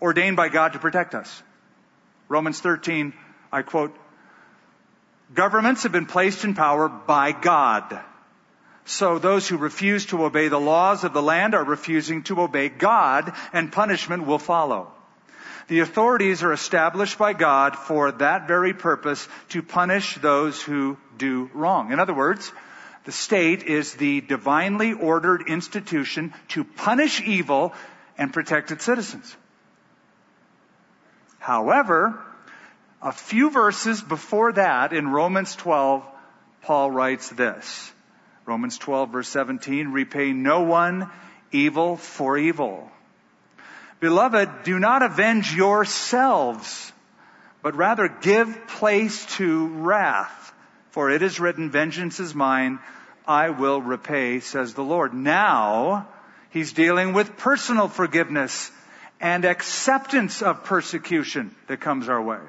ordained 0.00 0.36
by 0.36 0.48
God 0.48 0.74
to 0.74 0.78
protect 0.78 1.14
us. 1.14 1.42
Romans 2.28 2.60
13, 2.60 3.14
I 3.50 3.62
quote, 3.62 3.96
governments 5.34 5.84
have 5.84 5.92
been 5.92 6.06
placed 6.06 6.44
in 6.44 6.54
power 6.54 6.88
by 6.88 7.32
God 7.32 8.00
so 8.84 9.18
those 9.18 9.46
who 9.46 9.56
refuse 9.56 10.06
to 10.06 10.24
obey 10.24 10.48
the 10.48 10.60
laws 10.60 11.04
of 11.04 11.12
the 11.12 11.22
land 11.22 11.54
are 11.54 11.64
refusing 11.64 12.22
to 12.24 12.40
obey 12.40 12.68
God 12.68 13.32
and 13.52 13.70
punishment 13.70 14.26
will 14.26 14.38
follow. 14.38 14.92
The 15.68 15.80
authorities 15.80 16.42
are 16.42 16.52
established 16.52 17.18
by 17.18 17.32
God 17.32 17.76
for 17.76 18.12
that 18.12 18.48
very 18.48 18.74
purpose 18.74 19.26
to 19.50 19.62
punish 19.62 20.16
those 20.16 20.60
who 20.60 20.96
do 21.16 21.50
wrong. 21.54 21.92
In 21.92 22.00
other 22.00 22.14
words, 22.14 22.52
the 23.04 23.12
state 23.12 23.64
is 23.64 23.94
the 23.94 24.20
divinely 24.20 24.92
ordered 24.92 25.48
institution 25.48 26.32
to 26.48 26.64
punish 26.64 27.20
evil 27.20 27.74
and 28.16 28.32
protect 28.32 28.70
its 28.70 28.84
citizens. 28.84 29.36
However, 31.38 32.20
a 33.00 33.10
few 33.10 33.50
verses 33.50 34.00
before 34.00 34.52
that 34.52 34.92
in 34.92 35.08
Romans 35.08 35.56
12, 35.56 36.04
Paul 36.62 36.90
writes 36.90 37.28
this. 37.30 37.92
Romans 38.46 38.78
12 38.78 39.10
verse 39.10 39.28
17, 39.28 39.88
repay 39.88 40.32
no 40.32 40.62
one 40.62 41.10
evil 41.50 41.96
for 41.96 42.38
evil. 42.38 42.90
Beloved, 44.02 44.64
do 44.64 44.80
not 44.80 45.04
avenge 45.04 45.54
yourselves, 45.54 46.92
but 47.62 47.76
rather 47.76 48.08
give 48.08 48.66
place 48.66 49.24
to 49.36 49.68
wrath. 49.68 50.52
For 50.90 51.08
it 51.08 51.22
is 51.22 51.38
written, 51.38 51.70
vengeance 51.70 52.18
is 52.18 52.34
mine, 52.34 52.80
I 53.28 53.50
will 53.50 53.80
repay, 53.80 54.40
says 54.40 54.74
the 54.74 54.82
Lord. 54.82 55.14
Now, 55.14 56.08
he's 56.50 56.72
dealing 56.72 57.12
with 57.12 57.36
personal 57.36 57.86
forgiveness 57.86 58.72
and 59.20 59.44
acceptance 59.44 60.42
of 60.42 60.64
persecution 60.64 61.54
that 61.68 61.80
comes 61.80 62.08
our 62.08 62.20
way. 62.20 62.40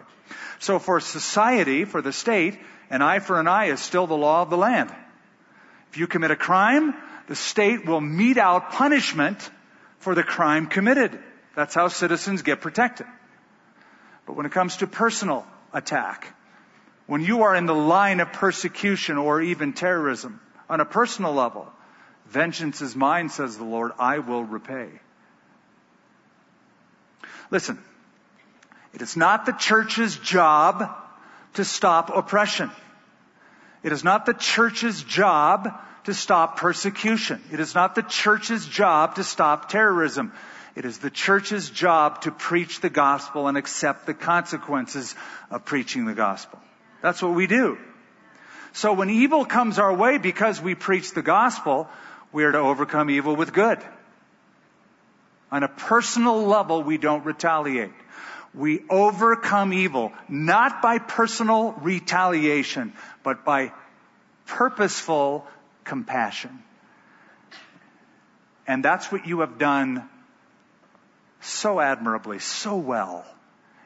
So 0.57 0.79
for 0.79 0.99
society, 0.99 1.85
for 1.85 2.01
the 2.01 2.11
state, 2.11 2.57
an 2.89 3.03
eye 3.03 3.19
for 3.19 3.39
an 3.39 3.47
eye 3.47 3.65
is 3.65 3.79
still 3.79 4.07
the 4.07 4.15
law 4.15 4.41
of 4.41 4.49
the 4.49 4.57
land. 4.57 4.91
If 5.91 5.99
you 5.99 6.07
commit 6.07 6.31
a 6.31 6.35
crime, 6.35 6.95
the 7.27 7.35
state 7.35 7.85
will 7.85 8.01
mete 8.01 8.39
out 8.39 8.71
punishment 8.71 9.37
for 9.99 10.15
the 10.15 10.23
crime 10.23 10.65
committed. 10.65 11.19
That's 11.55 11.75
how 11.75 11.87
citizens 11.87 12.41
get 12.41 12.61
protected. 12.61 13.07
But 14.25 14.35
when 14.35 14.45
it 14.45 14.51
comes 14.51 14.77
to 14.77 14.87
personal 14.87 15.45
attack, 15.73 16.33
when 17.05 17.21
you 17.21 17.43
are 17.43 17.55
in 17.55 17.65
the 17.65 17.75
line 17.75 18.19
of 18.19 18.31
persecution 18.33 19.17
or 19.17 19.41
even 19.41 19.73
terrorism, 19.73 20.39
on 20.69 20.79
a 20.79 20.85
personal 20.85 21.33
level, 21.33 21.71
vengeance 22.27 22.81
is 22.81 22.95
mine, 22.95 23.29
says 23.29 23.57
the 23.57 23.65
Lord, 23.65 23.91
I 23.99 24.19
will 24.19 24.43
repay. 24.43 24.89
Listen, 27.51 27.77
it 28.93 29.01
is 29.01 29.17
not 29.17 29.45
the 29.45 29.51
church's 29.51 30.15
job 30.17 30.89
to 31.55 31.65
stop 31.65 32.09
oppression. 32.15 32.71
It 33.83 33.91
is 33.91 34.03
not 34.03 34.25
the 34.25 34.33
church's 34.33 35.03
job 35.03 35.69
to 36.05 36.13
stop 36.13 36.57
persecution. 36.57 37.41
It 37.51 37.59
is 37.59 37.75
not 37.75 37.95
the 37.95 38.01
church's 38.01 38.65
job 38.65 39.15
to 39.15 39.23
stop 39.23 39.69
terrorism. 39.69 40.31
It 40.75 40.86
is 40.86 40.97
the 40.97 41.12
church's 41.12 41.69
job 41.69 42.21
to 42.21 42.31
preach 42.31 42.81
the 42.81 42.89
gospel 42.89 43.47
and 43.47 43.57
accept 43.57 44.05
the 44.05 44.13
consequences 44.13 45.15
of 45.51 45.65
preaching 45.65 46.05
the 46.05 46.15
gospel. 46.15 46.59
That's 47.01 47.21
what 47.21 47.33
we 47.33 47.47
do. 47.47 47.77
So 48.73 48.93
when 48.93 49.12
evil 49.12 49.45
comes 49.45 49.77
our 49.77 49.93
way 49.93 50.17
because 50.17 50.59
we 50.59 50.73
preach 50.73 51.13
the 51.13 51.21
gospel, 51.21 51.88
we 52.31 52.43
are 52.43 52.51
to 52.51 52.57
overcome 52.57 53.12
evil 53.12 53.36
with 53.36 53.53
good. 53.53 53.79
On 55.51 55.62
a 55.62 55.67
personal 55.67 56.47
level, 56.47 56.81
we 56.81 56.97
don't 56.97 57.23
retaliate. 57.23 57.91
We 58.55 58.83
overcome 58.89 59.73
evil, 59.73 60.12
not 60.27 60.81
by 60.81 60.97
personal 60.97 61.73
retaliation, 61.73 62.93
but 63.21 63.45
by 63.45 63.71
purposeful 64.47 65.45
compassion. 65.83 66.63
And 68.65 68.83
that's 68.83 69.12
what 69.12 69.27
you 69.27 69.41
have 69.41 69.59
done 69.59 70.09
so 71.43 71.79
admirably, 71.79 72.39
so 72.39 72.75
well. 72.75 73.25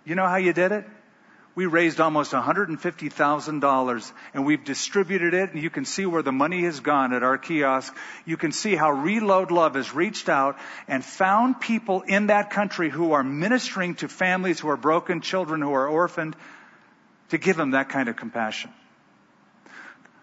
You 0.05 0.15
know 0.15 0.27
how 0.27 0.37
you 0.37 0.53
did 0.53 0.71
it? 0.71 0.85
We 1.57 1.65
raised 1.65 1.99
almost 1.99 2.33
$150,000 2.33 4.11
and 4.35 4.45
we've 4.45 4.63
distributed 4.63 5.33
it 5.33 5.53
and 5.53 5.61
you 5.61 5.71
can 5.71 5.85
see 5.85 6.05
where 6.05 6.21
the 6.21 6.31
money 6.31 6.63
has 6.65 6.81
gone 6.81 7.13
at 7.13 7.23
our 7.23 7.39
kiosk. 7.39 7.95
You 8.25 8.37
can 8.37 8.51
see 8.51 8.75
how 8.75 8.91
Reload 8.91 9.49
Love 9.49 9.73
has 9.73 9.91
reached 9.91 10.29
out 10.29 10.59
and 10.87 11.03
found 11.03 11.59
people 11.59 12.03
in 12.03 12.27
that 12.27 12.51
country 12.51 12.91
who 12.91 13.13
are 13.13 13.23
ministering 13.23 13.95
to 13.95 14.07
families 14.07 14.59
who 14.59 14.69
are 14.69 14.77
broken, 14.77 15.19
children 15.19 15.63
who 15.63 15.73
are 15.73 15.87
orphaned, 15.87 16.35
to 17.29 17.39
give 17.39 17.57
them 17.57 17.71
that 17.71 17.89
kind 17.89 18.07
of 18.07 18.15
compassion. 18.15 18.71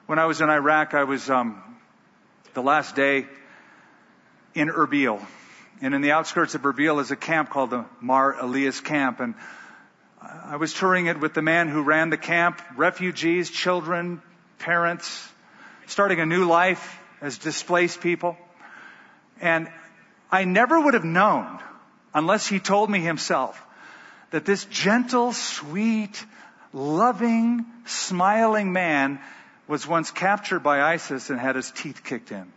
When 0.06 0.20
I 0.20 0.26
was 0.26 0.40
in 0.40 0.48
Iraq, 0.50 0.94
I 0.94 1.02
was 1.02 1.28
um, 1.28 1.60
the 2.54 2.62
last 2.62 2.94
day 2.94 3.26
in 4.54 4.68
Erbil. 4.68 5.20
And 5.84 5.94
in 5.94 6.00
the 6.00 6.12
outskirts 6.12 6.54
of 6.54 6.62
Erbil 6.62 6.98
is 6.98 7.10
a 7.10 7.16
camp 7.16 7.50
called 7.50 7.68
the 7.68 7.84
Mar 8.00 8.34
Elias 8.40 8.80
Camp. 8.80 9.20
And 9.20 9.34
I 10.22 10.56
was 10.56 10.72
touring 10.72 11.08
it 11.08 11.20
with 11.20 11.34
the 11.34 11.42
man 11.42 11.68
who 11.68 11.82
ran 11.82 12.08
the 12.08 12.16
camp, 12.16 12.62
refugees, 12.74 13.50
children, 13.50 14.22
parents, 14.58 15.28
starting 15.86 16.20
a 16.20 16.24
new 16.24 16.46
life 16.46 16.98
as 17.20 17.36
displaced 17.36 18.00
people. 18.00 18.38
And 19.42 19.68
I 20.32 20.46
never 20.46 20.80
would 20.80 20.94
have 20.94 21.04
known, 21.04 21.58
unless 22.14 22.46
he 22.46 22.60
told 22.60 22.88
me 22.88 23.00
himself, 23.00 23.62
that 24.30 24.46
this 24.46 24.64
gentle, 24.64 25.34
sweet, 25.34 26.24
loving, 26.72 27.66
smiling 27.84 28.72
man 28.72 29.20
was 29.68 29.86
once 29.86 30.10
captured 30.10 30.60
by 30.60 30.80
ISIS 30.80 31.28
and 31.28 31.38
had 31.38 31.56
his 31.56 31.70
teeth 31.70 32.02
kicked 32.02 32.32
in. 32.32 32.50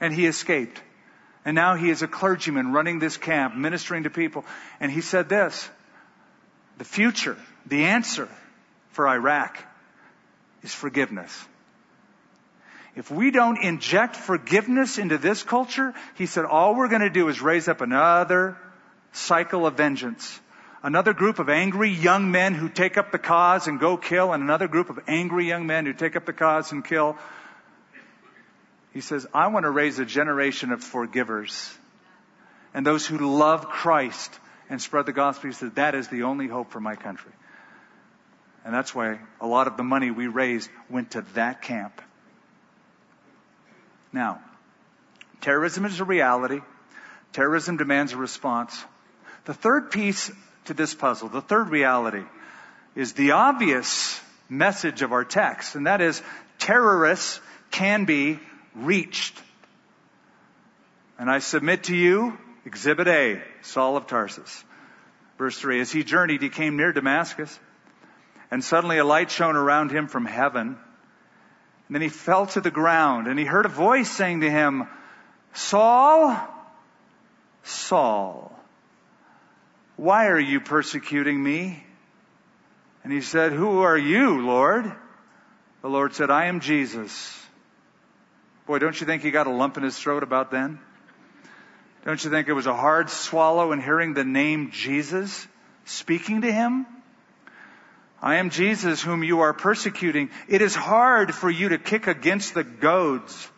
And 0.00 0.14
he 0.14 0.26
escaped. 0.26 0.80
And 1.44 1.54
now 1.54 1.74
he 1.74 1.90
is 1.90 2.02
a 2.02 2.08
clergyman 2.08 2.72
running 2.72 2.98
this 2.98 3.16
camp, 3.16 3.54
ministering 3.54 4.04
to 4.04 4.10
people. 4.10 4.44
And 4.78 4.90
he 4.90 5.00
said 5.00 5.28
this, 5.28 5.68
the 6.78 6.84
future, 6.84 7.36
the 7.66 7.84
answer 7.84 8.28
for 8.90 9.06
Iraq 9.08 9.58
is 10.62 10.74
forgiveness. 10.74 11.46
If 12.96 13.10
we 13.10 13.30
don't 13.30 13.62
inject 13.62 14.16
forgiveness 14.16 14.98
into 14.98 15.16
this 15.16 15.42
culture, 15.42 15.94
he 16.16 16.26
said, 16.26 16.44
all 16.44 16.74
we're 16.74 16.88
going 16.88 17.02
to 17.02 17.10
do 17.10 17.28
is 17.28 17.40
raise 17.40 17.68
up 17.68 17.80
another 17.80 18.56
cycle 19.12 19.66
of 19.66 19.76
vengeance. 19.76 20.40
Another 20.82 21.12
group 21.12 21.38
of 21.38 21.48
angry 21.48 21.90
young 21.90 22.30
men 22.30 22.54
who 22.54 22.68
take 22.68 22.96
up 22.96 23.12
the 23.12 23.18
cause 23.18 23.68
and 23.68 23.78
go 23.78 23.96
kill, 23.96 24.32
and 24.32 24.42
another 24.42 24.66
group 24.66 24.88
of 24.90 24.98
angry 25.06 25.46
young 25.46 25.66
men 25.66 25.84
who 25.84 25.92
take 25.92 26.16
up 26.16 26.24
the 26.24 26.32
cause 26.32 26.72
and 26.72 26.84
kill. 26.84 27.16
He 28.92 29.00
says, 29.00 29.26
I 29.32 29.48
want 29.48 29.64
to 29.64 29.70
raise 29.70 29.98
a 29.98 30.04
generation 30.04 30.72
of 30.72 30.82
forgivers 30.82 31.72
and 32.74 32.86
those 32.86 33.06
who 33.06 33.18
love 33.18 33.68
Christ 33.68 34.32
and 34.68 34.80
spread 34.80 35.06
the 35.06 35.12
gospel. 35.12 35.50
He 35.50 35.54
said, 35.54 35.76
that 35.76 35.94
is 35.94 36.08
the 36.08 36.24
only 36.24 36.48
hope 36.48 36.70
for 36.70 36.80
my 36.80 36.96
country. 36.96 37.32
And 38.64 38.74
that's 38.74 38.94
why 38.94 39.18
a 39.40 39.46
lot 39.46 39.66
of 39.66 39.76
the 39.76 39.82
money 39.82 40.10
we 40.10 40.26
raised 40.26 40.70
went 40.88 41.12
to 41.12 41.22
that 41.34 41.62
camp. 41.62 42.00
Now, 44.12 44.40
terrorism 45.40 45.84
is 45.84 46.00
a 46.00 46.04
reality. 46.04 46.60
Terrorism 47.32 47.76
demands 47.76 48.12
a 48.12 48.16
response. 48.16 48.84
The 49.44 49.54
third 49.54 49.90
piece 49.90 50.30
to 50.66 50.74
this 50.74 50.94
puzzle, 50.94 51.28
the 51.28 51.40
third 51.40 51.70
reality, 51.70 52.24
is 52.94 53.12
the 53.12 53.32
obvious 53.32 54.20
message 54.48 55.02
of 55.02 55.12
our 55.12 55.24
text, 55.24 55.76
and 55.76 55.86
that 55.86 56.00
is 56.00 56.20
terrorists 56.58 57.40
can 57.70 58.04
be 58.04 58.40
reached. 58.74 59.40
And 61.18 61.30
I 61.30 61.38
submit 61.38 61.84
to 61.84 61.96
you, 61.96 62.38
Exhibit 62.64 63.08
A, 63.08 63.42
Saul 63.62 63.96
of 63.96 64.06
Tarsus. 64.06 64.64
Verse 65.38 65.58
3 65.58 65.80
As 65.80 65.90
he 65.90 66.04
journeyed, 66.04 66.42
he 66.42 66.48
came 66.48 66.76
near 66.76 66.92
Damascus, 66.92 67.58
and 68.50 68.62
suddenly 68.62 68.98
a 68.98 69.04
light 69.04 69.30
shone 69.30 69.56
around 69.56 69.90
him 69.90 70.06
from 70.06 70.24
heaven. 70.24 70.78
And 71.88 71.94
then 71.94 72.02
he 72.02 72.08
fell 72.08 72.46
to 72.48 72.60
the 72.60 72.70
ground, 72.70 73.26
and 73.26 73.38
he 73.38 73.44
heard 73.44 73.66
a 73.66 73.70
voice 73.70 74.10
saying 74.10 74.40
to 74.40 74.50
him, 74.50 74.86
Saul, 75.52 76.36
Saul, 77.64 78.56
why 79.96 80.28
are 80.28 80.38
you 80.38 80.60
persecuting 80.60 81.42
me? 81.42 81.84
And 83.02 83.12
he 83.12 83.20
said, 83.20 83.52
Who 83.52 83.80
are 83.80 83.98
you, 83.98 84.40
Lord? 84.46 84.90
The 85.82 85.88
Lord 85.88 86.14
said, 86.14 86.30
I 86.30 86.46
am 86.46 86.60
Jesus 86.60 87.39
Boy, 88.70 88.78
don't 88.78 89.00
you 89.00 89.04
think 89.04 89.24
he 89.24 89.32
got 89.32 89.48
a 89.48 89.50
lump 89.50 89.78
in 89.78 89.82
his 89.82 89.98
throat 89.98 90.22
about 90.22 90.52
then? 90.52 90.78
Don't 92.04 92.22
you 92.22 92.30
think 92.30 92.46
it 92.46 92.52
was 92.52 92.68
a 92.68 92.76
hard 92.76 93.10
swallow 93.10 93.72
in 93.72 93.80
hearing 93.80 94.14
the 94.14 94.22
name 94.22 94.70
Jesus 94.70 95.48
speaking 95.86 96.42
to 96.42 96.52
him? 96.52 96.86
I 98.22 98.36
am 98.36 98.50
Jesus 98.50 99.02
whom 99.02 99.24
you 99.24 99.40
are 99.40 99.52
persecuting. 99.52 100.30
It 100.46 100.62
is 100.62 100.76
hard 100.76 101.34
for 101.34 101.50
you 101.50 101.70
to 101.70 101.78
kick 101.78 102.06
against 102.06 102.54
the 102.54 102.62
goads. 102.62 103.48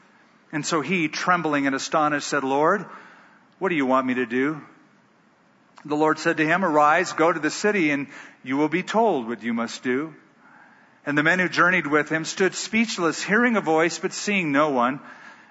And 0.50 0.64
so 0.64 0.80
he, 0.80 1.08
trembling 1.08 1.66
and 1.66 1.76
astonished, 1.76 2.26
said, 2.26 2.42
Lord, 2.42 2.86
what 3.58 3.68
do 3.68 3.74
you 3.74 3.84
want 3.84 4.06
me 4.06 4.14
to 4.14 4.24
do? 4.24 4.62
The 5.84 5.94
Lord 5.94 6.20
said 6.20 6.38
to 6.38 6.46
him, 6.46 6.64
Arise, 6.64 7.12
go 7.12 7.30
to 7.30 7.38
the 7.38 7.50
city, 7.50 7.90
and 7.90 8.06
you 8.42 8.56
will 8.56 8.70
be 8.70 8.82
told 8.82 9.28
what 9.28 9.42
you 9.42 9.52
must 9.52 9.82
do. 9.82 10.14
And 11.04 11.18
the 11.18 11.22
men 11.22 11.38
who 11.38 11.48
journeyed 11.48 11.86
with 11.86 12.08
him 12.08 12.24
stood 12.24 12.54
speechless, 12.54 13.22
hearing 13.22 13.56
a 13.56 13.60
voice 13.60 13.98
but 13.98 14.12
seeing 14.12 14.52
no 14.52 14.70
one. 14.70 15.00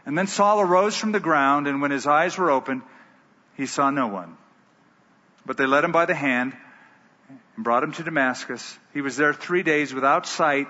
And 0.06 0.18
then 0.18 0.28
Saul 0.28 0.62
arose 0.62 0.96
from 0.96 1.12
the 1.12 1.20
ground, 1.20 1.68
and 1.68 1.82
when 1.82 1.92
his 1.92 2.08
eyes 2.08 2.38
were 2.38 2.50
opened, 2.50 2.82
he 3.56 3.66
saw 3.66 3.90
no 3.90 4.08
one. 4.08 4.38
But 5.46 5.58
they 5.58 5.66
led 5.66 5.84
him 5.84 5.92
by 5.92 6.06
the 6.06 6.16
hand 6.16 6.56
and 7.30 7.64
brought 7.64 7.84
him 7.84 7.92
to 7.94 8.04
Damascus. 8.04 8.78
He 8.94 9.02
was 9.02 9.18
there 9.18 9.34
three 9.34 9.64
days 9.64 9.94
without 9.94 10.26
sight. 10.26 10.68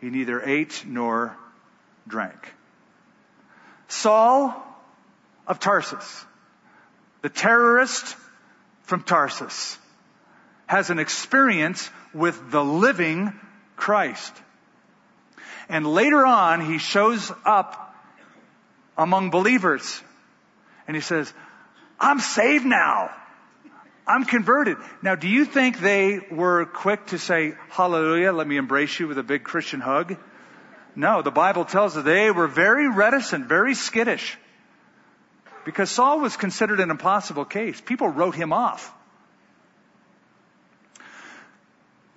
He 0.00 0.10
neither 0.10 0.40
ate 0.42 0.84
nor 0.86 1.36
drank. 2.06 2.54
Saul 3.88 4.54
of 5.46 5.60
Tarsus, 5.60 6.24
the 7.22 7.28
terrorist 7.28 8.16
from 8.82 9.02
Tarsus, 9.02 9.78
has 10.66 10.90
an 10.90 10.98
experience 10.98 11.90
with 12.12 12.50
the 12.50 12.64
living 12.64 13.32
Christ. 13.76 14.32
And 15.68 15.86
later 15.86 16.24
on, 16.24 16.60
he 16.60 16.78
shows 16.78 17.32
up 17.44 17.94
among 18.96 19.30
believers 19.30 20.02
and 20.86 20.94
he 20.94 21.00
says, 21.00 21.32
I'm 21.98 22.20
saved 22.20 22.64
now. 22.64 23.10
I'm 24.06 24.24
converted. 24.24 24.76
Now, 25.02 25.14
do 25.14 25.28
you 25.28 25.46
think 25.46 25.80
they 25.80 26.20
were 26.30 26.66
quick 26.66 27.06
to 27.06 27.18
say, 27.18 27.54
hallelujah, 27.70 28.32
let 28.32 28.46
me 28.46 28.58
embrace 28.58 29.00
you 29.00 29.08
with 29.08 29.18
a 29.18 29.22
big 29.22 29.44
Christian 29.44 29.80
hug? 29.80 30.16
No, 30.94 31.22
the 31.22 31.30
Bible 31.30 31.64
tells 31.64 31.96
us 31.96 32.04
they 32.04 32.30
were 32.30 32.46
very 32.46 32.88
reticent, 32.88 33.46
very 33.46 33.74
skittish. 33.74 34.36
Because 35.64 35.90
Saul 35.90 36.20
was 36.20 36.36
considered 36.36 36.80
an 36.80 36.90
impossible 36.90 37.46
case. 37.46 37.80
People 37.80 38.08
wrote 38.08 38.34
him 38.34 38.52
off. 38.52 38.92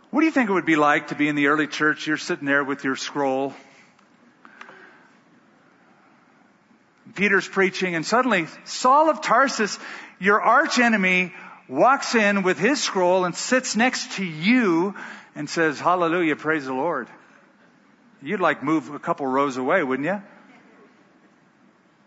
What 0.10 0.22
do 0.22 0.26
you 0.26 0.32
think 0.32 0.50
it 0.50 0.54
would 0.54 0.66
be 0.66 0.78
like 0.78 1.08
to 1.08 1.16
be 1.16 1.28
in 1.28 1.36
the 1.36 1.48
early 1.48 1.68
church? 1.68 2.08
You're 2.08 2.18
sitting 2.18 2.46
there 2.46 2.64
with 2.64 2.84
your 2.84 2.96
scroll. 2.96 3.54
Peter's 7.16 7.48
preaching 7.48 7.96
and 7.96 8.06
suddenly 8.06 8.48
Saul 8.64 9.10
of 9.10 9.22
Tarsus, 9.22 9.78
your 10.20 10.40
arch 10.42 10.80
enemy, 10.80 11.34
walks 11.68 12.16
in 12.16 12.44
with 12.44 12.58
his 12.58 12.82
scroll 12.82 13.26
and 13.26 13.36
sits 13.36 13.76
next 13.76 14.14
to 14.14 14.24
you 14.24 14.96
and 15.36 15.50
says, 15.50 15.80
hallelujah, 15.80 16.36
praise 16.36 16.66
the 16.66 16.74
Lord. 16.74 17.08
You'd 18.22 18.40
like 18.40 18.64
move 18.64 18.90
a 18.92 19.00
couple 19.00 19.28
rows 19.28 19.58
away, 19.58 19.84
wouldn't 19.84 20.08
you? 20.08 20.22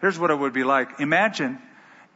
Here's 0.01 0.19
what 0.19 0.31
it 0.31 0.39
would 0.39 0.53
be 0.53 0.65
like. 0.65 1.01
Imagine 1.01 1.59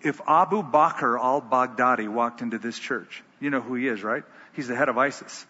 if 0.01 0.21
Abu 0.27 0.63
Bakr 0.63 1.21
al-Baghdadi 1.21 2.09
walked 2.09 2.41
into 2.41 2.59
this 2.59 2.79
church. 2.79 3.23
You 3.41 3.51
know 3.51 3.61
who 3.61 3.75
he 3.75 3.87
is, 3.87 4.03
right? 4.03 4.25
He's 4.55 4.69
the 4.69 4.75
head 4.75 4.89
of 4.89 4.97
ISIS. 4.97 5.47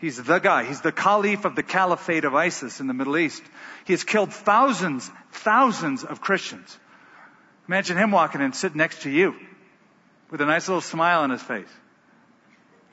He's 0.00 0.22
the 0.22 0.38
guy. 0.38 0.64
He's 0.64 0.80
the 0.80 0.92
caliph 0.92 1.44
of 1.44 1.56
the 1.56 1.62
caliphate 1.62 2.24
of 2.24 2.34
ISIS 2.34 2.80
in 2.80 2.86
the 2.86 2.94
Middle 2.94 3.16
East. 3.16 3.42
He 3.84 3.92
has 3.92 4.04
killed 4.04 4.32
thousands, 4.32 5.10
thousands 5.32 6.04
of 6.04 6.20
Christians. 6.20 6.78
Imagine 7.66 7.96
him 7.96 8.12
walking 8.12 8.40
in, 8.40 8.52
sitting 8.52 8.78
next 8.78 9.02
to 9.02 9.10
you 9.10 9.34
with 10.30 10.40
a 10.40 10.46
nice 10.46 10.68
little 10.68 10.80
smile 10.80 11.22
on 11.22 11.30
his 11.30 11.42
face. 11.42 11.68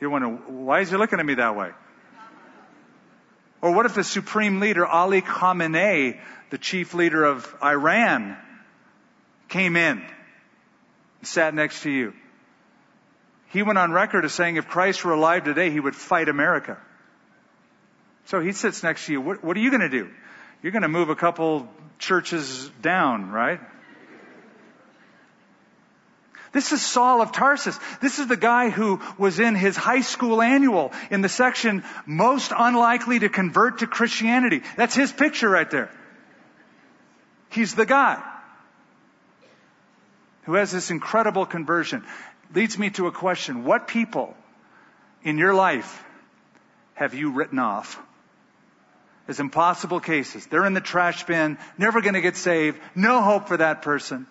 You're 0.02 0.10
wondering, 0.10 0.66
why 0.66 0.82
is 0.82 0.90
he 0.90 0.98
looking 0.98 1.20
at 1.20 1.26
me 1.26 1.36
that 1.36 1.56
way? 1.56 1.72
Or 3.62 3.72
what 3.72 3.86
if 3.86 3.96
the 3.96 4.04
supreme 4.04 4.60
leader, 4.60 4.86
Ali 4.86 5.22
Khamenei, 5.22 6.20
the 6.50 6.58
chief 6.58 6.94
leader 6.94 7.24
of 7.24 7.56
Iran, 7.64 8.38
came 9.48 9.76
in 9.76 10.00
and 10.00 11.28
sat 11.28 11.54
next 11.54 11.84
to 11.84 11.92
you? 11.92 12.14
He 13.50 13.64
went 13.64 13.78
on 13.78 13.92
record 13.92 14.26
as 14.26 14.34
saying 14.34 14.58
if 14.58 14.68
Christ 14.68 15.06
were 15.06 15.14
alive 15.14 15.46
today, 15.46 15.70
he 15.70 15.80
would 15.80 15.96
fight 15.96 16.30
America. 16.30 16.78
So 18.26 18.42
he 18.42 18.52
sits 18.52 18.84
next 18.84 19.06
to 19.06 19.14
you. 19.14 19.22
What, 19.22 19.44
what 19.44 19.56
are 19.56 19.60
you 19.60 19.70
going 19.70 19.82
to 19.82 19.90
do? 19.90 20.10
you're 20.66 20.72
going 20.72 20.82
to 20.82 20.88
move 20.88 21.10
a 21.10 21.16
couple 21.16 21.70
churches 22.00 22.72
down, 22.82 23.30
right? 23.30 23.60
This 26.54 26.72
is 26.72 26.82
Saul 26.82 27.22
of 27.22 27.32
Tarsus. 27.32 27.78
This 28.02 28.18
is 28.18 28.26
the 28.26 28.36
guy 28.36 28.72
who 28.72 29.00
was 29.20 29.40
in 29.40 29.54
his 29.54 29.78
high 29.78 30.02
school 30.02 30.42
annual 30.42 30.92
in 31.12 31.22
the 31.22 31.30
section 31.30 31.84
most 32.08 32.52
unlikely 32.58 33.20
to 33.20 33.30
convert 33.30 33.78
to 33.80 33.88
Christianity. 33.88 34.64
That's 34.76 34.96
his 34.96 35.12
picture 35.12 35.48
right 35.48 35.70
there. 35.70 35.92
He's 37.50 37.76
the 37.76 37.86
guy 37.86 38.24
who 40.46 40.56
has 40.56 40.72
this 40.72 40.90
incredible 40.90 41.46
conversion. 41.46 42.04
Leads 42.56 42.80
me 42.80 42.90
to 42.90 43.06
a 43.06 43.12
question. 43.12 43.66
What 43.66 43.88
people 43.88 44.36
in 45.24 45.38
your 45.38 45.54
life 45.54 46.04
have 46.96 47.14
you 47.14 47.34
written 47.34 47.60
off? 47.60 48.02
As 49.28 49.40
impossible 49.40 50.00
cases. 50.00 50.46
They're 50.46 50.66
in 50.66 50.74
the 50.74 50.82
trash 50.82 51.26
bin, 51.26 51.58
never 51.78 52.02
gonna 52.02 52.22
get 52.22 52.36
saved, 52.36 52.80
no 52.94 53.22
hope 53.22 53.48
for 53.48 53.58
that 53.58 53.82
person. 53.82 54.28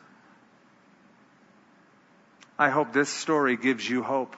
I 2.58 2.70
hope 2.70 2.92
this 2.92 3.08
story 3.08 3.56
gives 3.56 3.88
you 3.88 4.02
hope. 4.02 4.36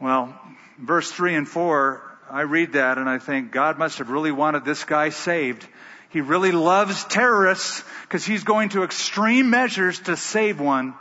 Well, 0.00 0.34
verse 0.78 1.10
3 1.10 1.34
and 1.34 1.48
4, 1.48 2.02
I 2.30 2.42
read 2.42 2.74
that 2.74 2.98
and 2.98 3.08
I 3.08 3.18
think 3.18 3.50
God 3.50 3.78
must 3.78 3.98
have 3.98 4.10
really 4.10 4.32
wanted 4.32 4.64
this 4.64 4.84
guy 4.84 5.08
saved. 5.08 5.66
He 6.10 6.20
really 6.20 6.52
loves 6.52 7.04
terrorists 7.04 7.84
because 8.02 8.24
he's 8.24 8.44
going 8.44 8.70
to 8.70 8.84
extreme 8.84 9.50
measures 9.50 9.98
to 10.00 10.16
save 10.16 10.60
one. 10.60 10.94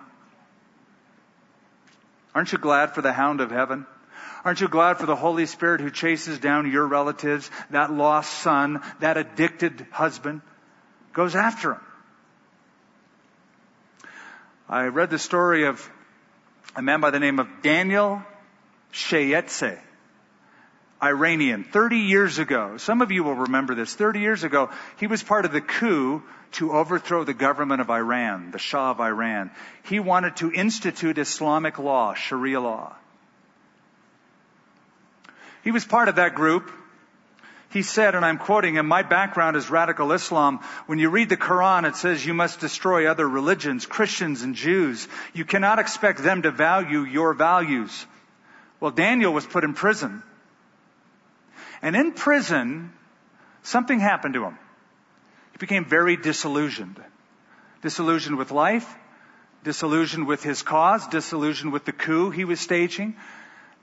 Aren't 2.33 2.51
you 2.51 2.57
glad 2.57 2.93
for 2.93 3.01
the 3.01 3.13
hound 3.13 3.41
of 3.41 3.51
heaven? 3.51 3.85
Aren't 4.45 4.61
you 4.61 4.67
glad 4.67 4.97
for 4.97 5.05
the 5.05 5.15
Holy 5.15 5.45
Spirit 5.45 5.81
who 5.81 5.91
chases 5.91 6.39
down 6.39 6.71
your 6.71 6.87
relatives, 6.87 7.49
that 7.71 7.91
lost 7.91 8.31
son, 8.39 8.81
that 8.99 9.17
addicted 9.17 9.85
husband, 9.91 10.41
goes 11.13 11.35
after 11.35 11.73
him? 11.73 11.81
I 14.69 14.85
read 14.85 15.09
the 15.09 15.19
story 15.19 15.65
of 15.65 15.89
a 16.75 16.81
man 16.81 17.01
by 17.01 17.09
the 17.09 17.19
name 17.19 17.39
of 17.39 17.47
Daniel 17.63 18.23
Shayesteh, 18.93 19.79
Iranian, 21.01 21.63
30 21.63 21.97
years 21.97 22.37
ago. 22.39 22.77
Some 22.77 23.01
of 23.01 23.11
you 23.11 23.23
will 23.23 23.35
remember 23.35 23.73
this. 23.73 23.93
30 23.93 24.19
years 24.19 24.43
ago, 24.43 24.69
he 24.99 25.07
was 25.07 25.23
part 25.23 25.45
of 25.45 25.51
the 25.51 25.61
coup 25.61 26.23
to 26.53 26.71
overthrow 26.71 27.23
the 27.23 27.33
government 27.33 27.81
of 27.81 27.89
Iran, 27.89 28.51
the 28.51 28.59
Shah 28.59 28.91
of 28.91 28.99
Iran. 28.99 29.51
He 29.83 29.99
wanted 29.99 30.37
to 30.37 30.51
institute 30.51 31.17
Islamic 31.17 31.79
law, 31.79 32.13
Sharia 32.13 32.61
law. 32.61 32.95
He 35.69 35.71
was 35.71 35.85
part 35.85 36.09
of 36.09 36.15
that 36.15 36.33
group. 36.33 36.71
He 37.69 37.83
said, 37.83 38.15
and 38.15 38.25
I'm 38.25 38.39
quoting 38.39 38.73
him, 38.73 38.87
my 38.87 39.03
background 39.03 39.55
is 39.55 39.69
radical 39.69 40.13
Islam. 40.13 40.61
When 40.87 40.97
you 40.97 41.11
read 41.11 41.29
the 41.29 41.37
Quran, 41.37 41.87
it 41.87 41.95
says 41.95 42.25
you 42.25 42.33
must 42.33 42.59
destroy 42.59 43.05
other 43.05 43.29
religions, 43.29 43.85
Christians 43.85 44.41
and 44.41 44.55
Jews. 44.55 45.07
You 45.31 45.45
cannot 45.45 45.77
expect 45.77 46.23
them 46.23 46.41
to 46.41 46.49
value 46.49 47.01
your 47.01 47.35
values. 47.35 48.07
Well, 48.79 48.89
Daniel 48.89 49.31
was 49.31 49.45
put 49.45 49.63
in 49.63 49.75
prison. 49.75 50.23
And 51.83 51.95
in 51.95 52.13
prison, 52.13 52.91
something 53.61 53.99
happened 53.99 54.33
to 54.33 54.45
him. 54.45 54.57
He 55.51 55.59
became 55.59 55.85
very 55.85 56.17
disillusioned. 56.17 56.99
Disillusioned 57.83 58.39
with 58.39 58.49
life, 58.49 58.91
disillusioned 59.63 60.25
with 60.25 60.41
his 60.41 60.63
cause, 60.63 61.05
disillusioned 61.09 61.71
with 61.71 61.85
the 61.85 61.91
coup 61.91 62.31
he 62.31 62.43
was 62.43 62.59
staging, 62.59 63.15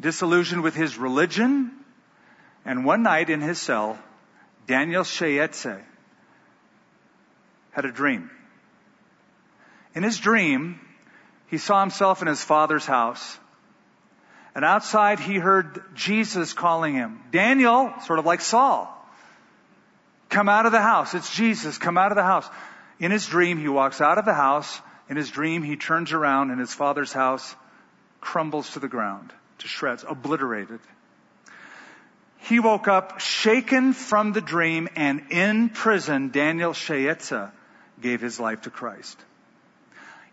disillusioned 0.01 0.63
with 0.63 0.75
his 0.75 0.99
religion, 0.99 1.71
and 2.65 2.85
one 2.85 3.03
night 3.03 3.31
in 3.31 3.41
his 3.41 3.61
cell, 3.61 3.99
Daniel 4.67 5.05
Shayesteh 5.05 5.83
had 7.71 7.85
a 7.85 7.93
dream. 7.93 8.31
In 9.95 10.03
his 10.03 10.19
dream, 10.19 10.81
he 11.49 11.59
saw 11.59 11.81
himself 11.81 12.23
in 12.23 12.29
his 12.29 12.43
father's 12.43 12.87
house. 12.87 13.39
And 14.55 14.65
outside 14.65 15.21
he 15.21 15.37
heard 15.37 15.83
Jesus 15.95 16.53
calling 16.53 16.95
him. 16.95 17.21
Daniel, 17.31 17.93
sort 18.05 18.19
of 18.19 18.25
like 18.25 18.41
Saul, 18.41 18.93
come 20.29 20.49
out 20.49 20.67
of 20.67 20.73
the 20.73 20.81
house. 20.81 21.15
It's 21.15 21.35
Jesus, 21.35 21.79
come 21.79 21.99
out 21.99 22.11
of 22.11 22.17
the 22.17 22.23
house. 22.23 22.49
In 22.99 23.11
his 23.11 23.27
dream, 23.27 23.59
he 23.59 23.69
walks 23.69 24.01
out 24.01 24.19
of 24.19 24.25
the 24.25 24.35
house. 24.35 24.81
In 25.09 25.17
his 25.17 25.31
dream, 25.31 25.63
he 25.63 25.77
turns 25.77 26.13
around 26.13 26.51
and 26.51 26.59
his 26.59 26.73
father's 26.73 27.13
house 27.13 27.55
crumbles 28.21 28.71
to 28.71 28.81
the 28.81 28.89
ground, 28.89 29.33
to 29.59 29.69
shreds, 29.69 30.05
obliterated. 30.07 30.81
He 32.39 32.61
woke 32.61 32.87
up 32.87 33.21
shaken 33.21 33.93
from 33.93 34.33
the 34.33 34.41
dream 34.41 34.89
and 34.95 35.27
in 35.31 35.69
prison, 35.69 36.31
Daniel 36.31 36.73
Shayesteh 36.73 37.51
gave 38.01 38.21
his 38.21 38.39
life 38.39 38.63
to 38.63 38.71
Christ. 38.71 39.19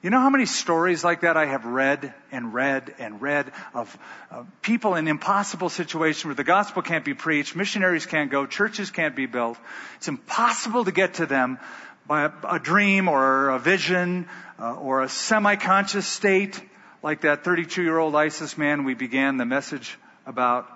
You 0.03 0.09
know 0.09 0.19
how 0.19 0.29
many 0.29 0.45
stories 0.45 1.01
like 1.01 1.21
that 1.21 1.37
I 1.37 1.45
have 1.45 1.65
read 1.65 2.13
and 2.29 2.53
read 2.53 2.93
and 2.99 3.21
read 3.21 3.49
of, 3.73 3.97
of 4.29 4.45
people 4.61 4.95
in 4.95 5.07
impossible 5.07 5.69
situations 5.69 6.25
where 6.25 6.35
the 6.35 6.43
gospel 6.43 6.81
can't 6.81 7.05
be 7.05 7.13
preached, 7.13 7.55
missionaries 7.55 8.05
can't 8.05 8.29
go, 8.29 8.45
churches 8.45 8.91
can't 8.91 9.15
be 9.15 9.27
built. 9.27 9.57
It's 9.95 10.09
impossible 10.09 10.83
to 10.85 10.91
get 10.91 11.15
to 11.15 11.25
them 11.25 11.57
by 12.05 12.25
a, 12.25 12.31
a 12.55 12.59
dream 12.59 13.07
or 13.07 13.49
a 13.49 13.59
vision 13.59 14.27
uh, 14.59 14.73
or 14.73 15.03
a 15.03 15.09
semi-conscious 15.09 16.05
state 16.05 16.61
like 17.03 17.21
that 17.21 17.43
32 17.43 17.83
year 17.83 17.99
old 17.99 18.15
ISIS 18.15 18.57
man 18.57 18.85
we 18.85 18.95
began 18.95 19.37
the 19.37 19.45
message 19.45 19.97
about 20.25 20.67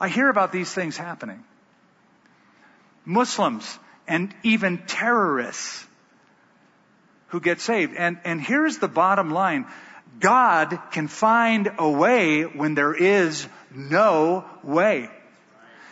I 0.00 0.08
hear 0.08 0.30
about 0.30 0.52
these 0.52 0.72
things 0.72 0.96
happening. 0.96 1.42
Muslims 3.04 3.78
and 4.06 4.32
even 4.44 4.78
terrorists 4.86 5.84
who 7.28 7.40
get 7.40 7.60
saved. 7.60 7.94
And, 7.96 8.18
and 8.24 8.40
here's 8.40 8.78
the 8.78 8.88
bottom 8.88 9.30
line. 9.30 9.66
God 10.20 10.78
can 10.92 11.08
find 11.08 11.72
a 11.78 11.90
way 11.90 12.42
when 12.42 12.74
there 12.74 12.94
is 12.94 13.46
no 13.74 14.44
way. 14.62 15.10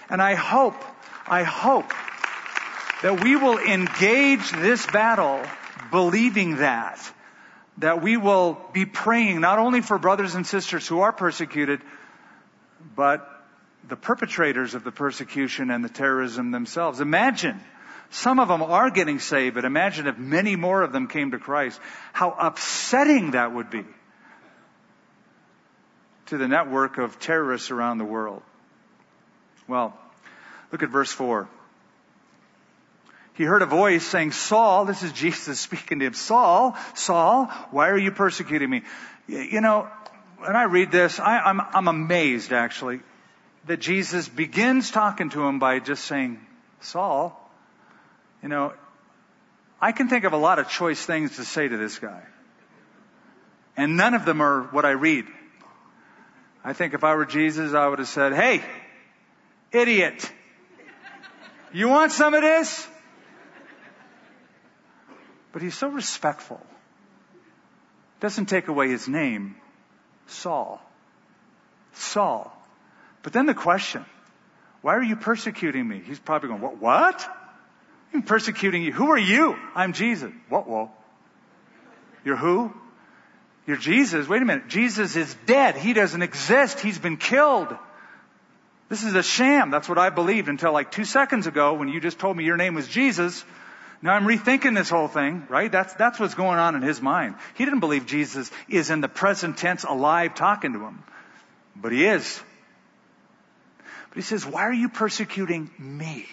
And 0.08 0.22
I 0.22 0.34
hope, 0.34 0.76
I 1.26 1.42
hope 1.42 1.92
that 3.02 3.22
we 3.22 3.36
will 3.36 3.58
engage 3.58 4.50
this 4.52 4.86
battle 4.86 5.42
believing 5.90 6.56
that. 6.56 7.00
That 7.78 8.02
we 8.02 8.16
will 8.16 8.58
be 8.72 8.86
praying 8.86 9.40
not 9.40 9.58
only 9.58 9.80
for 9.82 9.98
brothers 9.98 10.34
and 10.34 10.46
sisters 10.46 10.86
who 10.86 11.00
are 11.00 11.12
persecuted, 11.12 11.80
but 12.94 13.28
the 13.88 13.96
perpetrators 13.96 14.74
of 14.74 14.82
the 14.84 14.92
persecution 14.92 15.70
and 15.70 15.84
the 15.84 15.88
terrorism 15.88 16.50
themselves. 16.50 17.00
Imagine, 17.00 17.60
some 18.10 18.38
of 18.38 18.48
them 18.48 18.62
are 18.62 18.90
getting 18.90 19.18
saved, 19.18 19.54
but 19.54 19.64
imagine 19.64 20.06
if 20.06 20.18
many 20.18 20.56
more 20.56 20.82
of 20.82 20.92
them 20.92 21.06
came 21.06 21.32
to 21.32 21.38
Christ. 21.38 21.80
How 22.12 22.30
upsetting 22.30 23.32
that 23.32 23.52
would 23.52 23.70
be 23.70 23.84
to 26.26 26.38
the 26.38 26.48
network 26.48 26.98
of 26.98 27.18
terrorists 27.18 27.70
around 27.70 27.98
the 27.98 28.04
world. 28.04 28.42
Well, 29.68 29.96
look 30.72 30.82
at 30.82 30.90
verse 30.90 31.12
4. 31.12 31.48
He 33.36 33.44
heard 33.44 33.62
a 33.62 33.66
voice 33.66 34.04
saying, 34.04 34.32
Saul, 34.32 34.86
this 34.86 35.02
is 35.02 35.12
Jesus 35.12 35.60
speaking 35.68 35.98
to 36.00 36.06
him, 36.06 36.14
Saul, 36.14 36.76
Saul, 36.94 37.46
why 37.70 37.90
are 37.90 37.98
you 37.98 38.10
persecuting 38.10 38.70
me? 38.70 38.82
You 39.28 39.60
know, 39.60 39.88
when 40.38 40.56
I 40.56 40.64
read 40.64 40.90
this, 40.90 41.20
I, 41.20 41.40
I'm, 41.40 41.60
I'm 41.60 41.88
amazed 41.88 42.52
actually 42.52 43.00
that 43.66 43.80
Jesus 43.80 44.28
begins 44.28 44.90
talking 44.90 45.30
to 45.30 45.44
him 45.44 45.58
by 45.58 45.80
just 45.80 46.04
saying, 46.04 46.40
Saul, 46.80 47.38
you 48.42 48.48
know, 48.48 48.72
I 49.80 49.92
can 49.92 50.08
think 50.08 50.24
of 50.24 50.32
a 50.32 50.36
lot 50.36 50.58
of 50.58 50.68
choice 50.68 51.04
things 51.04 51.36
to 51.36 51.44
say 51.44 51.68
to 51.68 51.76
this 51.76 51.98
guy. 51.98 52.22
And 53.76 53.96
none 53.96 54.14
of 54.14 54.24
them 54.24 54.40
are 54.40 54.62
what 54.62 54.86
I 54.86 54.92
read. 54.92 55.26
I 56.64 56.72
think 56.72 56.94
if 56.94 57.04
I 57.04 57.14
were 57.14 57.26
Jesus, 57.26 57.74
I 57.74 57.86
would 57.86 57.98
have 57.98 58.08
said, 58.08 58.32
Hey, 58.32 58.64
idiot, 59.72 60.30
you 61.72 61.88
want 61.88 62.12
some 62.12 62.32
of 62.32 62.42
this? 62.42 62.88
But 65.56 65.62
he's 65.62 65.74
so 65.74 65.88
respectful. 65.88 66.60
Doesn't 68.20 68.44
take 68.44 68.68
away 68.68 68.90
his 68.90 69.08
name, 69.08 69.56
Saul. 70.26 70.82
Saul. 71.94 72.52
But 73.22 73.32
then 73.32 73.46
the 73.46 73.54
question, 73.54 74.04
why 74.82 74.96
are 74.96 75.02
you 75.02 75.16
persecuting 75.16 75.88
me? 75.88 76.02
He's 76.04 76.18
probably 76.18 76.50
going, 76.50 76.60
what? 76.60 76.76
What? 76.76 77.26
I'm 78.12 78.20
persecuting 78.20 78.82
you. 78.82 78.92
Who 78.92 79.12
are 79.12 79.18
you? 79.18 79.56
I'm 79.74 79.94
Jesus. 79.94 80.30
What? 80.50 80.68
Whoa. 80.68 80.90
You're 82.22 82.36
who? 82.36 82.70
You're 83.66 83.78
Jesus. 83.78 84.28
Wait 84.28 84.42
a 84.42 84.44
minute. 84.44 84.68
Jesus 84.68 85.16
is 85.16 85.34
dead. 85.46 85.74
He 85.78 85.94
doesn't 85.94 86.20
exist. 86.20 86.80
He's 86.80 86.98
been 86.98 87.16
killed. 87.16 87.74
This 88.90 89.04
is 89.04 89.14
a 89.14 89.22
sham. 89.22 89.70
That's 89.70 89.88
what 89.88 89.96
I 89.96 90.10
believed 90.10 90.50
until 90.50 90.72
like 90.74 90.90
two 90.90 91.06
seconds 91.06 91.46
ago 91.46 91.72
when 91.72 91.88
you 91.88 91.98
just 91.98 92.18
told 92.18 92.36
me 92.36 92.44
your 92.44 92.58
name 92.58 92.74
was 92.74 92.86
Jesus. 92.86 93.42
Now 94.06 94.12
I'm 94.12 94.24
rethinking 94.24 94.76
this 94.76 94.88
whole 94.88 95.08
thing, 95.08 95.46
right? 95.48 95.70
That's, 95.70 95.92
that's 95.94 96.20
what's 96.20 96.36
going 96.36 96.60
on 96.60 96.76
in 96.76 96.82
his 96.82 97.02
mind. 97.02 97.34
He 97.54 97.64
didn't 97.64 97.80
believe 97.80 98.06
Jesus 98.06 98.48
is 98.68 98.88
in 98.88 99.00
the 99.00 99.08
present 99.08 99.58
tense 99.58 99.82
alive 99.82 100.36
talking 100.36 100.74
to 100.74 100.78
him. 100.78 101.02
But 101.74 101.90
he 101.90 102.06
is. 102.06 102.40
But 104.10 104.14
he 104.14 104.22
says, 104.22 104.46
why 104.46 104.62
are 104.62 104.72
you 104.72 104.88
persecuting 104.88 105.72
me? 105.76 106.24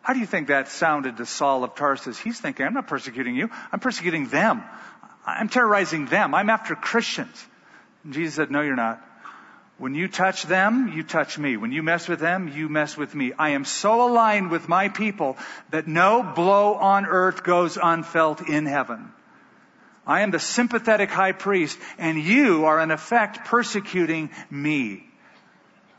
How 0.00 0.14
do 0.14 0.20
you 0.20 0.26
think 0.26 0.48
that 0.48 0.68
sounded 0.68 1.18
to 1.18 1.26
Saul 1.26 1.62
of 1.62 1.74
Tarsus? 1.74 2.18
He's 2.18 2.40
thinking, 2.40 2.64
I'm 2.64 2.72
not 2.72 2.88
persecuting 2.88 3.36
you. 3.36 3.50
I'm 3.70 3.80
persecuting 3.80 4.28
them. 4.28 4.64
I'm 5.26 5.50
terrorizing 5.50 6.06
them. 6.06 6.34
I'm 6.34 6.48
after 6.48 6.74
Christians. 6.74 7.46
And 8.04 8.14
Jesus 8.14 8.36
said, 8.36 8.50
no, 8.50 8.62
you're 8.62 8.76
not. 8.76 9.06
When 9.80 9.94
you 9.94 10.08
touch 10.08 10.42
them, 10.42 10.92
you 10.94 11.02
touch 11.02 11.38
me. 11.38 11.56
When 11.56 11.72
you 11.72 11.82
mess 11.82 12.06
with 12.06 12.20
them, 12.20 12.52
you 12.54 12.68
mess 12.68 12.98
with 12.98 13.14
me. 13.14 13.32
I 13.38 13.50
am 13.50 13.64
so 13.64 14.06
aligned 14.06 14.50
with 14.50 14.68
my 14.68 14.90
people 14.90 15.38
that 15.70 15.88
no 15.88 16.22
blow 16.22 16.74
on 16.74 17.06
earth 17.06 17.42
goes 17.42 17.78
unfelt 17.82 18.46
in 18.46 18.66
heaven. 18.66 19.10
I 20.06 20.20
am 20.20 20.32
the 20.32 20.38
sympathetic 20.38 21.08
high 21.08 21.32
priest, 21.32 21.78
and 21.96 22.18
you 22.18 22.66
are 22.66 22.78
in 22.78 22.90
effect 22.90 23.46
persecuting 23.46 24.28
me. 24.50 25.02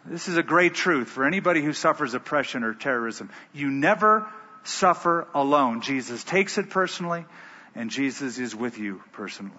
This 0.05 0.27
is 0.27 0.37
a 0.37 0.43
great 0.43 0.75
truth 0.75 1.09
for 1.09 1.25
anybody 1.25 1.63
who 1.63 1.73
suffers 1.73 2.13
oppression 2.13 2.63
or 2.63 2.75
terrorism. 2.75 3.31
You 3.51 3.71
never 3.71 4.27
suffer 4.63 5.27
alone. 5.33 5.81
Jesus 5.81 6.23
takes 6.23 6.59
it 6.59 6.69
personally, 6.69 7.25
and 7.73 7.89
Jesus 7.89 8.37
is 8.37 8.55
with 8.55 8.77
you 8.77 9.01
personally. 9.13 9.55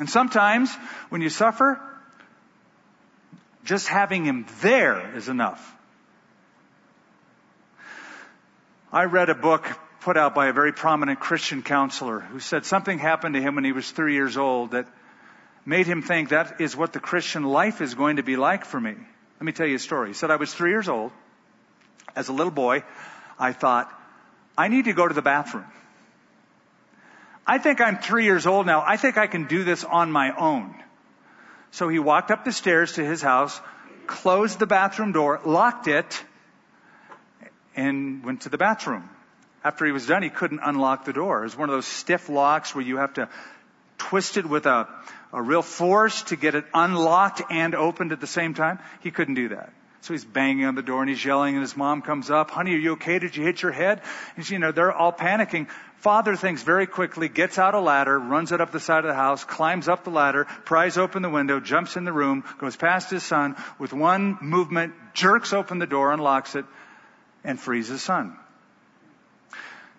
And 0.00 0.10
sometimes 0.10 0.74
when 1.10 1.20
you 1.20 1.28
suffer, 1.28 1.80
just 3.66 3.88
having 3.88 4.24
him 4.24 4.46
there 4.62 5.16
is 5.16 5.28
enough. 5.28 5.74
I 8.92 9.04
read 9.04 9.28
a 9.28 9.34
book 9.34 9.66
put 10.00 10.16
out 10.16 10.34
by 10.34 10.46
a 10.46 10.52
very 10.52 10.72
prominent 10.72 11.18
Christian 11.18 11.62
counselor 11.62 12.20
who 12.20 12.38
said 12.38 12.64
something 12.64 12.98
happened 12.98 13.34
to 13.34 13.42
him 13.42 13.56
when 13.56 13.64
he 13.64 13.72
was 13.72 13.90
three 13.90 14.14
years 14.14 14.36
old 14.36 14.70
that 14.70 14.86
made 15.66 15.86
him 15.86 16.00
think 16.00 16.28
that 16.28 16.60
is 16.60 16.76
what 16.76 16.92
the 16.92 17.00
Christian 17.00 17.42
life 17.42 17.80
is 17.80 17.94
going 17.94 18.16
to 18.16 18.22
be 18.22 18.36
like 18.36 18.64
for 18.64 18.80
me. 18.80 18.94
Let 18.94 19.42
me 19.42 19.52
tell 19.52 19.66
you 19.66 19.76
a 19.76 19.80
story. 19.80 20.08
He 20.08 20.14
said, 20.14 20.30
I 20.30 20.36
was 20.36 20.54
three 20.54 20.70
years 20.70 20.88
old. 20.88 21.10
As 22.14 22.28
a 22.28 22.32
little 22.32 22.52
boy, 22.52 22.84
I 23.38 23.52
thought, 23.52 23.92
I 24.56 24.68
need 24.68 24.84
to 24.84 24.92
go 24.92 25.06
to 25.06 25.12
the 25.12 25.22
bathroom. 25.22 25.66
I 27.46 27.58
think 27.58 27.80
I'm 27.80 27.98
three 27.98 28.24
years 28.24 28.46
old 28.46 28.64
now. 28.64 28.82
I 28.86 28.96
think 28.96 29.18
I 29.18 29.26
can 29.26 29.46
do 29.46 29.64
this 29.64 29.84
on 29.84 30.10
my 30.10 30.34
own. 30.36 30.74
So 31.76 31.90
he 31.90 31.98
walked 31.98 32.30
up 32.30 32.42
the 32.46 32.52
stairs 32.52 32.92
to 32.94 33.04
his 33.04 33.20
house, 33.20 33.60
closed 34.06 34.58
the 34.58 34.66
bathroom 34.66 35.12
door, 35.12 35.42
locked 35.44 35.88
it, 35.88 36.24
and 37.76 38.24
went 38.24 38.40
to 38.42 38.48
the 38.48 38.56
bathroom. 38.56 39.10
After 39.62 39.84
he 39.84 39.92
was 39.92 40.06
done, 40.06 40.22
he 40.22 40.30
couldn't 40.30 40.60
unlock 40.64 41.04
the 41.04 41.12
door. 41.12 41.40
It 41.40 41.42
was 41.42 41.56
one 41.58 41.68
of 41.68 41.74
those 41.74 41.84
stiff 41.84 42.30
locks 42.30 42.74
where 42.74 42.82
you 42.82 42.96
have 42.96 43.12
to 43.14 43.28
twist 43.98 44.38
it 44.38 44.46
with 44.46 44.64
a, 44.64 44.88
a 45.34 45.42
real 45.42 45.60
force 45.60 46.22
to 46.22 46.36
get 46.36 46.54
it 46.54 46.64
unlocked 46.72 47.42
and 47.50 47.74
opened 47.74 48.12
at 48.12 48.22
the 48.22 48.26
same 48.26 48.54
time. 48.54 48.78
He 49.02 49.10
couldn't 49.10 49.34
do 49.34 49.50
that. 49.50 49.70
So 50.00 50.14
he's 50.14 50.24
banging 50.24 50.64
on 50.64 50.76
the 50.76 50.82
door 50.82 51.02
and 51.02 51.10
he's 51.10 51.22
yelling 51.22 51.56
and 51.56 51.62
his 51.62 51.76
mom 51.76 52.00
comes 52.00 52.30
up, 52.30 52.50
honey, 52.50 52.74
are 52.74 52.78
you 52.78 52.92
okay? 52.92 53.18
Did 53.18 53.36
you 53.36 53.44
hit 53.44 53.60
your 53.60 53.72
head? 53.72 54.00
And 54.36 54.48
you 54.48 54.58
know, 54.58 54.72
they're 54.72 54.92
all 54.92 55.12
panicking. 55.12 55.68
Father 55.98 56.36
thinks 56.36 56.62
very 56.62 56.86
quickly, 56.86 57.28
gets 57.28 57.58
out 57.58 57.74
a 57.74 57.80
ladder, 57.80 58.18
runs 58.18 58.52
it 58.52 58.60
up 58.60 58.70
the 58.70 58.80
side 58.80 59.04
of 59.04 59.08
the 59.08 59.14
house, 59.14 59.44
climbs 59.44 59.88
up 59.88 60.04
the 60.04 60.10
ladder, 60.10 60.44
pries 60.64 60.98
open 60.98 61.22
the 61.22 61.30
window, 61.30 61.58
jumps 61.58 61.96
in 61.96 62.04
the 62.04 62.12
room, 62.12 62.44
goes 62.58 62.76
past 62.76 63.10
his 63.10 63.22
son, 63.22 63.56
with 63.78 63.92
one 63.92 64.38
movement, 64.40 64.94
jerks 65.14 65.52
open 65.52 65.78
the 65.78 65.86
door, 65.86 66.12
unlocks 66.12 66.54
it, 66.54 66.64
and 67.42 67.58
frees 67.58 67.88
his 67.88 68.02
son. 68.02 68.36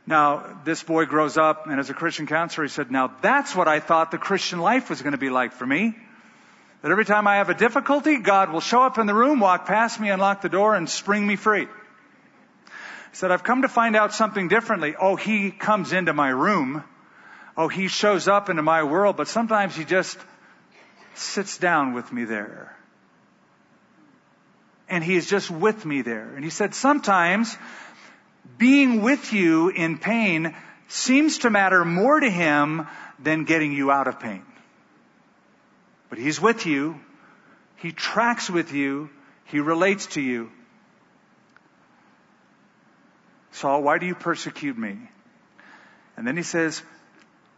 Now, 0.05 0.61
this 0.63 0.81
boy 0.83 1.05
grows 1.05 1.37
up, 1.37 1.67
and 1.67 1.79
as 1.79 1.89
a 1.89 1.93
Christian 1.93 2.27
counselor, 2.27 2.65
he 2.65 2.69
said, 2.69 2.91
now 2.91 3.11
that's 3.21 3.53
what 3.53 3.67
I 3.67 3.81
thought 3.81 4.11
the 4.11 4.17
Christian 4.17 4.59
life 4.59 4.89
was 4.89 5.01
going 5.01 5.11
to 5.11 5.17
be 5.17 5.29
like 5.29 5.51
for 5.51 5.65
me. 5.65 5.97
That 6.81 6.91
every 6.91 7.05
time 7.05 7.27
I 7.27 7.37
have 7.37 7.49
a 7.49 7.55
difficulty, 7.55 8.17
God 8.17 8.51
will 8.51 8.61
show 8.61 8.83
up 8.83 8.97
in 8.97 9.07
the 9.07 9.13
room, 9.13 9.39
walk 9.41 9.65
past 9.65 9.99
me, 9.99 10.09
unlock 10.09 10.41
the 10.41 10.49
door, 10.49 10.75
and 10.75 10.87
spring 10.87 11.27
me 11.27 11.35
free. 11.35 11.67
Said, 13.11 13.31
I've 13.31 13.43
come 13.43 13.63
to 13.63 13.67
find 13.67 13.95
out 13.95 14.13
something 14.13 14.47
differently. 14.47 14.95
Oh, 14.99 15.15
he 15.15 15.51
comes 15.51 15.93
into 15.93 16.13
my 16.13 16.29
room. 16.29 16.83
Oh, 17.55 17.67
he 17.67 17.87
shows 17.87 18.27
up 18.27 18.49
into 18.49 18.61
my 18.61 18.83
world, 18.83 19.17
but 19.17 19.27
sometimes 19.27 19.75
he 19.75 19.83
just 19.83 20.17
sits 21.15 21.57
down 21.57 21.93
with 21.93 22.11
me 22.13 22.25
there. 22.25 22.75
And 24.89 25.03
he 25.03 25.15
is 25.15 25.27
just 25.27 25.49
with 25.49 25.85
me 25.85 26.01
there. 26.01 26.33
And 26.35 26.43
he 26.43 26.49
said, 26.49 26.75
sometimes 26.75 27.57
being 28.57 29.01
with 29.01 29.33
you 29.33 29.69
in 29.69 29.97
pain 29.97 30.55
seems 30.87 31.39
to 31.39 31.49
matter 31.49 31.83
more 31.83 32.19
to 32.19 32.29
him 32.29 32.87
than 33.19 33.43
getting 33.43 33.73
you 33.73 33.91
out 33.91 34.07
of 34.07 34.19
pain. 34.19 34.43
But 36.09 36.19
he's 36.19 36.39
with 36.39 36.65
you. 36.65 36.99
He 37.77 37.91
tracks 37.91 38.49
with 38.49 38.71
you. 38.71 39.09
He 39.45 39.59
relates 39.59 40.05
to 40.07 40.21
you. 40.21 40.51
Saul, 43.57 43.81
why 43.81 43.97
do 43.97 44.05
you 44.05 44.15
persecute 44.15 44.77
me? 44.77 44.97
And 46.15 46.27
then 46.27 46.37
he 46.37 46.43
says, 46.43 46.81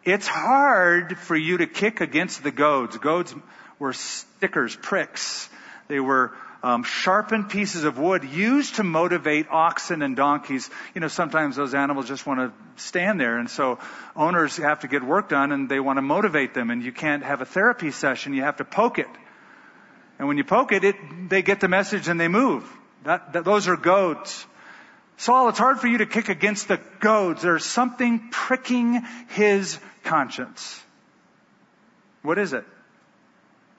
it's 0.04 0.28
hard 0.28 1.18
for 1.18 1.36
you 1.36 1.58
to 1.58 1.68
kick 1.68 2.02
against 2.02 2.42
the 2.42 2.52
goads. 2.52 2.98
Goads 2.98 3.36
were 3.80 3.94
stickers, 3.94 4.76
pricks. 4.76 5.50
They 5.90 6.00
were 6.00 6.32
um, 6.64 6.84
sharpened 6.84 7.50
pieces 7.50 7.84
of 7.84 7.98
wood 7.98 8.24
used 8.24 8.76
to 8.76 8.84
motivate 8.84 9.48
oxen 9.50 10.02
and 10.02 10.16
donkeys. 10.16 10.70
You 10.96 11.02
know, 11.02 11.08
sometimes 11.08 11.56
those 11.56 11.74
animals 11.74 12.08
just 12.08 12.26
want 12.26 12.40
to 12.40 12.82
stand 12.82 13.20
there, 13.20 13.38
and 13.38 13.50
so 13.50 13.80
owners 14.16 14.58
have 14.58 14.82
to 14.82 14.88
get 14.88 15.04
work 15.04 15.30
done, 15.30 15.52
and 15.52 15.70
they 15.70 15.80
want 15.80 15.98
to 15.98 16.02
motivate 16.02 16.54
them. 16.54 16.70
And 16.70 16.84
you 16.84 16.92
can't 16.92 17.24
have 17.24 17.42
a 17.42 17.46
therapy 17.46 17.92
session; 17.92 18.34
you 18.34 18.44
have 18.44 18.58
to 18.58 18.66
poke 18.66 19.00
it. 19.00 19.08
And 20.18 20.28
when 20.28 20.38
you 20.38 20.44
poke 20.44 20.74
it, 20.74 20.84
it 20.84 20.96
they 21.30 21.42
get 21.42 21.62
the 21.62 21.70
message 21.70 22.10
and 22.10 22.20
they 22.20 22.28
move. 22.28 22.70
That, 23.06 23.32
that, 23.34 23.46
those 23.46 23.70
are 23.70 23.78
goads. 23.78 24.46
Saul, 25.20 25.50
it's 25.50 25.60
hard 25.60 25.82
for 25.82 25.88
you 25.88 25.98
to 25.98 26.06
kick 26.06 26.30
against 26.30 26.70
the 26.70 26.80
goads. 27.02 27.42
There's 27.42 27.66
something 27.66 28.30
pricking 28.32 29.06
his 29.28 29.78
conscience. 30.06 30.82
What 32.22 32.38
is 32.38 32.54
it? 32.54 32.64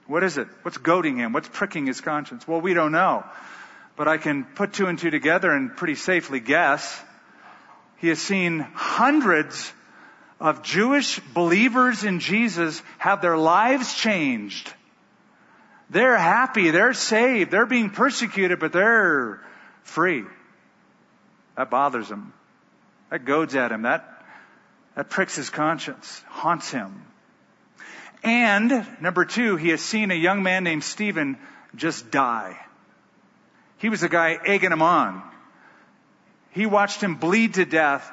What 0.06 0.22
is 0.22 0.36
it? 0.36 0.48
What's 0.60 0.76
goading 0.76 1.16
him? 1.16 1.32
What's 1.32 1.48
pricking 1.48 1.86
his 1.86 2.02
conscience? 2.02 2.46
Well, 2.46 2.60
we 2.60 2.74
don't 2.74 2.92
know. 2.92 3.24
But 3.96 4.06
I 4.06 4.18
can 4.18 4.44
put 4.44 4.74
two 4.74 4.84
and 4.84 4.98
two 4.98 5.08
together 5.08 5.50
and 5.50 5.74
pretty 5.74 5.94
safely 5.94 6.40
guess. 6.40 7.00
He 7.96 8.08
has 8.08 8.18
seen 8.18 8.60
hundreds 8.74 9.72
of 10.40 10.62
Jewish 10.62 11.20
believers 11.32 12.04
in 12.04 12.20
Jesus 12.20 12.82
have 12.98 13.22
their 13.22 13.38
lives 13.38 13.94
changed. 13.94 14.70
They're 15.88 16.18
happy, 16.18 16.70
they're 16.70 16.92
saved, 16.92 17.50
they're 17.50 17.64
being 17.64 17.88
persecuted, 17.88 18.60
but 18.60 18.74
they're 18.74 19.40
free. 19.84 20.24
That 21.60 21.68
bothers 21.68 22.10
him. 22.10 22.32
That 23.10 23.26
goads 23.26 23.54
at 23.54 23.70
him. 23.70 23.82
That, 23.82 24.24
that 24.96 25.10
pricks 25.10 25.36
his 25.36 25.50
conscience, 25.50 26.24
haunts 26.26 26.70
him. 26.70 27.02
And 28.24 28.86
number 29.02 29.26
two, 29.26 29.56
he 29.56 29.68
has 29.68 29.82
seen 29.82 30.10
a 30.10 30.14
young 30.14 30.42
man 30.42 30.64
named 30.64 30.82
Stephen 30.82 31.36
just 31.76 32.10
die. 32.10 32.56
He 33.76 33.90
was 33.90 34.00
the 34.00 34.08
guy 34.08 34.38
egging 34.42 34.72
him 34.72 34.80
on. 34.80 35.22
He 36.52 36.64
watched 36.64 37.02
him 37.02 37.16
bleed 37.16 37.52
to 37.54 37.66
death 37.66 38.10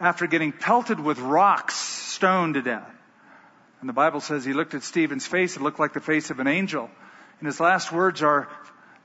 after 0.00 0.26
getting 0.26 0.50
pelted 0.50 0.98
with 0.98 1.20
rocks, 1.20 1.76
stoned 1.76 2.54
to 2.54 2.62
death. 2.62 2.90
And 3.78 3.88
the 3.88 3.94
Bible 3.94 4.18
says 4.18 4.44
he 4.44 4.54
looked 4.54 4.74
at 4.74 4.82
Stephen's 4.82 5.24
face. 5.24 5.54
It 5.54 5.62
looked 5.62 5.78
like 5.78 5.92
the 5.92 6.00
face 6.00 6.30
of 6.30 6.40
an 6.40 6.48
angel. 6.48 6.90
And 7.38 7.46
his 7.46 7.60
last 7.60 7.92
words 7.92 8.24
are, 8.24 8.48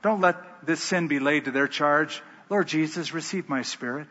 don't 0.02 0.20
let 0.20 0.66
this 0.66 0.82
sin 0.82 1.06
be 1.06 1.20
laid 1.20 1.44
to 1.44 1.52
their 1.52 1.68
charge. 1.68 2.20
Lord 2.50 2.68
Jesus, 2.68 3.12
receive 3.12 3.48
my 3.48 3.62
spirit. 3.62 4.06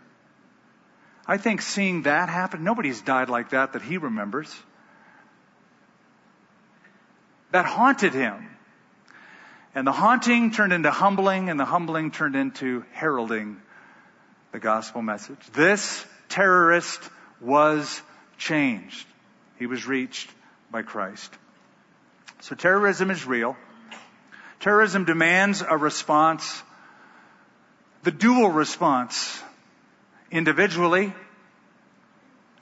I 1.26 1.38
think 1.38 1.62
seeing 1.62 2.04
that 2.04 2.30
happen, 2.30 2.64
nobody's 2.64 3.02
died 3.02 3.30
like 3.30 3.52
that 3.52 3.74
that 3.74 3.82
he 3.82 3.98
remembers 3.98 4.54
that 7.54 7.66
haunted 7.66 8.14
him. 8.14 8.50
And 9.76 9.88
the 9.88 9.92
haunting 9.92 10.52
turned 10.52 10.74
into 10.74 10.92
humbling, 10.92 11.50
and 11.50 11.60
the 11.60 11.66
humbling 11.66 12.12
turned 12.12 12.36
into 12.36 12.84
heralding 12.92 13.58
the 14.52 14.60
gospel 14.60 15.02
message. 15.02 15.40
This 15.54 16.06
terrorist 16.30 17.00
was 17.40 18.02
changed. 18.38 19.08
He 19.58 19.68
was 19.68 19.88
reached 19.88 20.30
by 20.70 20.82
Christ. 20.82 21.32
So 22.42 22.56
terrorism 22.56 23.10
is 23.10 23.26
real. 23.26 23.56
Terrorism 24.60 25.06
demands 25.06 25.62
a 25.68 25.78
response, 25.78 26.62
the 28.04 28.12
dual 28.12 28.50
response, 28.50 29.42
individually, 30.32 31.14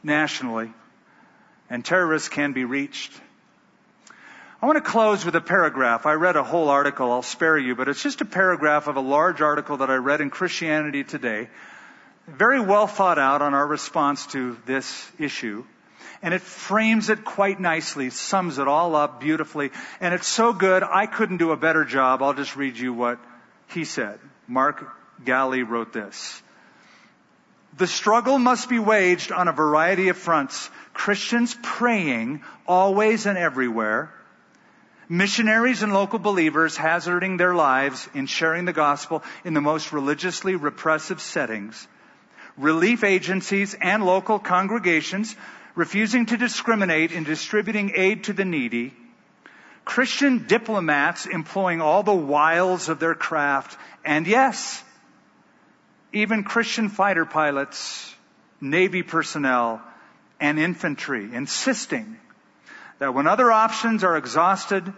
nationally, 0.03 0.71
and 1.69 1.83
terrorists 1.83 2.29
can 2.29 2.53
be 2.53 2.65
reached 2.65 3.11
I 4.61 4.67
want 4.67 4.77
to 4.77 4.91
close 4.91 5.25
with 5.25 5.35
a 5.35 5.41
paragraph. 5.41 6.05
I 6.05 6.13
read 6.13 6.35
a 6.35 6.43
whole 6.43 6.69
article, 6.69 7.11
I'll 7.11 7.23
spare 7.23 7.57
you, 7.57 7.75
but 7.75 7.87
it's 7.87 8.03
just 8.03 8.21
a 8.21 8.25
paragraph 8.25 8.85
of 8.85 8.95
a 8.95 9.01
large 9.01 9.41
article 9.41 9.77
that 9.77 9.89
I 9.89 9.95
read 9.95 10.21
in 10.21 10.29
Christianity 10.29 11.03
Today. 11.03 11.49
Very 12.27 12.59
well 12.59 12.85
thought 12.85 13.17
out 13.17 13.41
on 13.41 13.55
our 13.55 13.65
response 13.65 14.27
to 14.27 14.55
this 14.67 15.11
issue. 15.17 15.65
And 16.21 16.35
it 16.35 16.41
frames 16.41 17.09
it 17.09 17.25
quite 17.25 17.59
nicely, 17.59 18.11
sums 18.11 18.59
it 18.59 18.67
all 18.67 18.95
up 18.95 19.19
beautifully. 19.19 19.71
And 19.99 20.13
it's 20.13 20.27
so 20.27 20.53
good, 20.53 20.83
I 20.83 21.07
couldn't 21.07 21.37
do 21.37 21.49
a 21.49 21.57
better 21.57 21.83
job. 21.83 22.21
I'll 22.21 22.35
just 22.35 22.55
read 22.55 22.77
you 22.77 22.93
what 22.93 23.17
he 23.69 23.83
said. 23.83 24.19
Mark 24.47 24.87
Galli 25.26 25.63
wrote 25.63 25.93
this. 25.93 26.41
The 27.78 27.88
struggle 27.88 28.38
must 28.38 28.69
be 28.69 28.80
waged 28.80 29.32
on 29.32 29.47
a 29.47 29.53
variety 29.53 30.09
of 30.09 30.17
fronts. 30.17 30.69
Christians 30.93 31.55
praying 31.63 32.43
always 32.67 33.26
and 33.26 33.38
everywhere. 33.38 34.11
Missionaries 35.07 35.84
and 35.84 35.93
local 35.93 36.19
believers 36.19 36.78
hazarding 36.78 37.38
their 37.38 37.53
lives 37.53 38.07
in 38.13 38.28
sharing 38.28 38.65
the 38.65 38.74
gospel 38.74 39.24
in 39.43 39.53
the 39.53 39.61
most 39.61 39.91
religiously 39.91 40.55
repressive 40.55 41.22
settings. 41.22 41.88
Relief 42.57 43.03
agencies 43.03 43.74
and 43.74 44.05
local 44.05 44.39
congregations 44.39 45.36
refusing 45.76 46.26
to 46.28 46.38
discriminate 46.38 47.11
in 47.11 47.24
distributing 47.24 47.93
aid 47.95 48.26
to 48.26 48.34
the 48.34 48.45
needy. 48.45 48.93
Christian 49.86 50.45
diplomats 50.47 51.26
employing 51.26 51.82
all 51.82 52.03
the 52.03 52.13
wiles 52.13 52.89
of 52.89 52.99
their 52.99 53.15
craft. 53.15 53.78
And 54.05 54.28
yes, 54.28 54.84
even 56.14 56.43
Christian 56.43 56.89
fighter 56.89 57.26
pilots, 57.26 58.14
Navy 58.59 59.03
personnel, 59.03 59.82
and 60.39 60.59
infantry 60.59 61.30
insisting 61.34 62.18
that 62.99 63.14
when 63.14 63.28
other 63.28 63.51
options 63.51 64.03
are 64.03 64.18
exhausted 64.18 64.91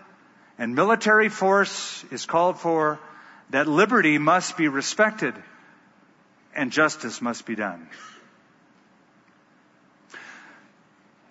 and 0.58 0.76
military 0.76 1.30
force 1.30 2.04
is 2.12 2.26
called 2.26 2.60
for, 2.60 3.00
that 3.50 3.68
liberty 3.68 4.18
must 4.18 4.58
be 4.58 4.68
respected 4.68 5.36
and 6.56 6.72
justice 6.72 7.22
must 7.22 7.46
be 7.46 7.56
done. 7.56 7.88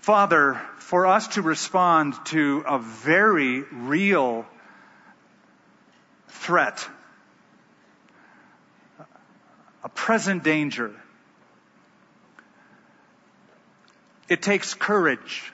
Father, 0.01 0.61
for 0.79 1.07
us 1.07 1.29
to 1.29 1.43
respond 1.43 2.15
to 2.27 2.65
a 2.67 2.79
very 2.79 3.63
real 3.71 4.45
threat 6.29 6.89
a 9.85 9.89
present 9.89 10.45
danger. 10.45 10.95
It 14.29 14.43
takes 14.43 14.75
courage. 14.75 15.53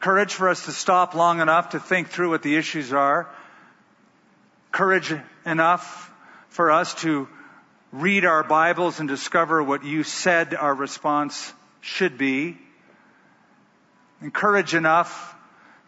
Courage 0.00 0.34
for 0.34 0.48
us 0.48 0.66
to 0.66 0.72
stop 0.72 1.14
long 1.14 1.40
enough 1.40 1.70
to 1.70 1.80
think 1.80 2.08
through 2.08 2.30
what 2.30 2.42
the 2.42 2.56
issues 2.56 2.92
are. 2.92 3.28
Courage 4.72 5.14
enough 5.44 6.12
for 6.48 6.70
us 6.70 6.94
to 7.02 7.28
read 7.92 8.24
our 8.24 8.42
Bibles 8.42 9.00
and 9.00 9.08
discover 9.08 9.62
what 9.62 9.84
you 9.84 10.02
said 10.02 10.54
our 10.54 10.74
response 10.74 11.52
should 11.80 12.18
be. 12.18 12.58
And 14.20 14.32
courage 14.32 14.74
enough 14.74 15.34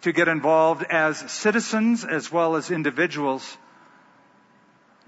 to 0.02 0.12
get 0.12 0.28
involved 0.28 0.84
as 0.84 1.18
citizens 1.30 2.04
as 2.04 2.30
well 2.30 2.56
as 2.56 2.70
individuals 2.70 3.56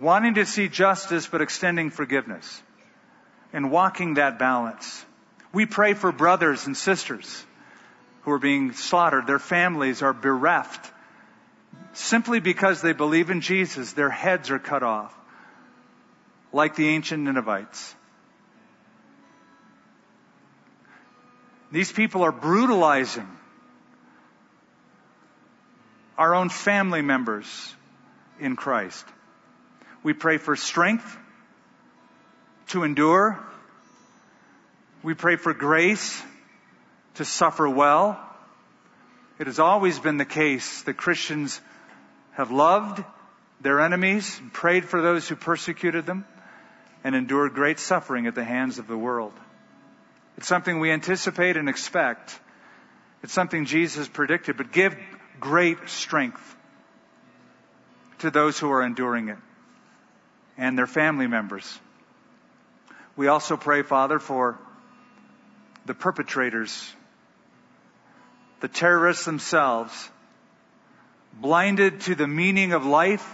wanting 0.00 0.34
to 0.34 0.46
see 0.46 0.68
justice 0.68 1.26
but 1.26 1.42
extending 1.42 1.90
forgiveness 1.90 2.62
and 3.52 3.70
walking 3.70 4.14
that 4.14 4.38
balance. 4.38 5.04
We 5.52 5.66
pray 5.66 5.94
for 5.94 6.12
brothers 6.12 6.66
and 6.66 6.76
sisters 6.76 7.44
who 8.22 8.32
are 8.32 8.38
being 8.38 8.72
slaughtered. 8.72 9.26
Their 9.26 9.38
families 9.38 10.02
are 10.02 10.12
bereft 10.12 10.90
simply 11.92 12.40
because 12.40 12.80
they 12.82 12.92
believe 12.92 13.30
in 13.30 13.40
Jesus. 13.40 13.92
Their 13.92 14.10
heads 14.10 14.50
are 14.50 14.58
cut 14.58 14.82
off 14.82 15.14
like 16.52 16.76
the 16.76 16.88
ancient 16.88 17.22
Ninevites. 17.22 17.94
These 21.72 21.92
people 21.92 22.22
are 22.22 22.32
brutalizing 22.32 23.28
our 26.18 26.34
own 26.34 26.48
family 26.48 27.02
members 27.02 27.74
in 28.40 28.56
Christ. 28.56 29.06
We 30.02 30.14
pray 30.14 30.38
for 30.38 30.56
strength 30.56 31.18
to 32.68 32.84
endure. 32.84 33.38
We 35.02 35.14
pray 35.14 35.36
for 35.36 35.52
grace 35.52 36.22
to 37.16 37.24
suffer 37.24 37.68
well. 37.68 38.18
It 39.38 39.46
has 39.46 39.58
always 39.58 39.98
been 39.98 40.16
the 40.16 40.24
case 40.24 40.82
that 40.82 40.94
Christians 40.94 41.60
have 42.32 42.50
loved 42.50 43.04
their 43.60 43.80
enemies, 43.80 44.40
prayed 44.52 44.86
for 44.86 45.02
those 45.02 45.28
who 45.28 45.36
persecuted 45.36 46.06
them, 46.06 46.24
and 47.04 47.14
endured 47.14 47.52
great 47.52 47.78
suffering 47.78 48.26
at 48.26 48.34
the 48.34 48.44
hands 48.44 48.78
of 48.78 48.86
the 48.86 48.96
world. 48.96 49.32
It's 50.38 50.46
something 50.46 50.80
we 50.80 50.90
anticipate 50.90 51.58
and 51.58 51.68
expect. 51.68 52.38
It's 53.22 53.34
something 53.34 53.66
Jesus 53.66 54.08
predicted, 54.08 54.56
but 54.56 54.72
give 54.72 54.96
great 55.38 55.90
strength 55.90 56.56
to 58.20 58.30
those 58.30 58.58
who 58.58 58.70
are 58.70 58.82
enduring 58.82 59.28
it 59.28 59.38
and 60.60 60.76
their 60.76 60.86
family 60.86 61.26
members. 61.26 61.80
We 63.16 63.28
also 63.28 63.56
pray, 63.56 63.82
Father, 63.82 64.18
for 64.18 64.58
the 65.86 65.94
perpetrators, 65.94 66.94
the 68.60 68.68
terrorists 68.68 69.24
themselves, 69.24 70.10
blinded 71.32 72.02
to 72.02 72.14
the 72.14 72.28
meaning 72.28 72.74
of 72.74 72.84
life, 72.84 73.26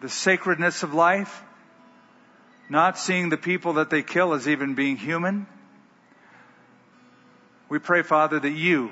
the 0.00 0.08
sacredness 0.08 0.82
of 0.82 0.94
life, 0.94 1.42
not 2.70 2.98
seeing 2.98 3.28
the 3.28 3.36
people 3.36 3.74
that 3.74 3.90
they 3.90 4.02
kill 4.02 4.32
as 4.32 4.48
even 4.48 4.74
being 4.74 4.96
human. 4.96 5.46
We 7.68 7.78
pray, 7.78 8.00
Father, 8.02 8.40
that 8.40 8.50
you 8.50 8.90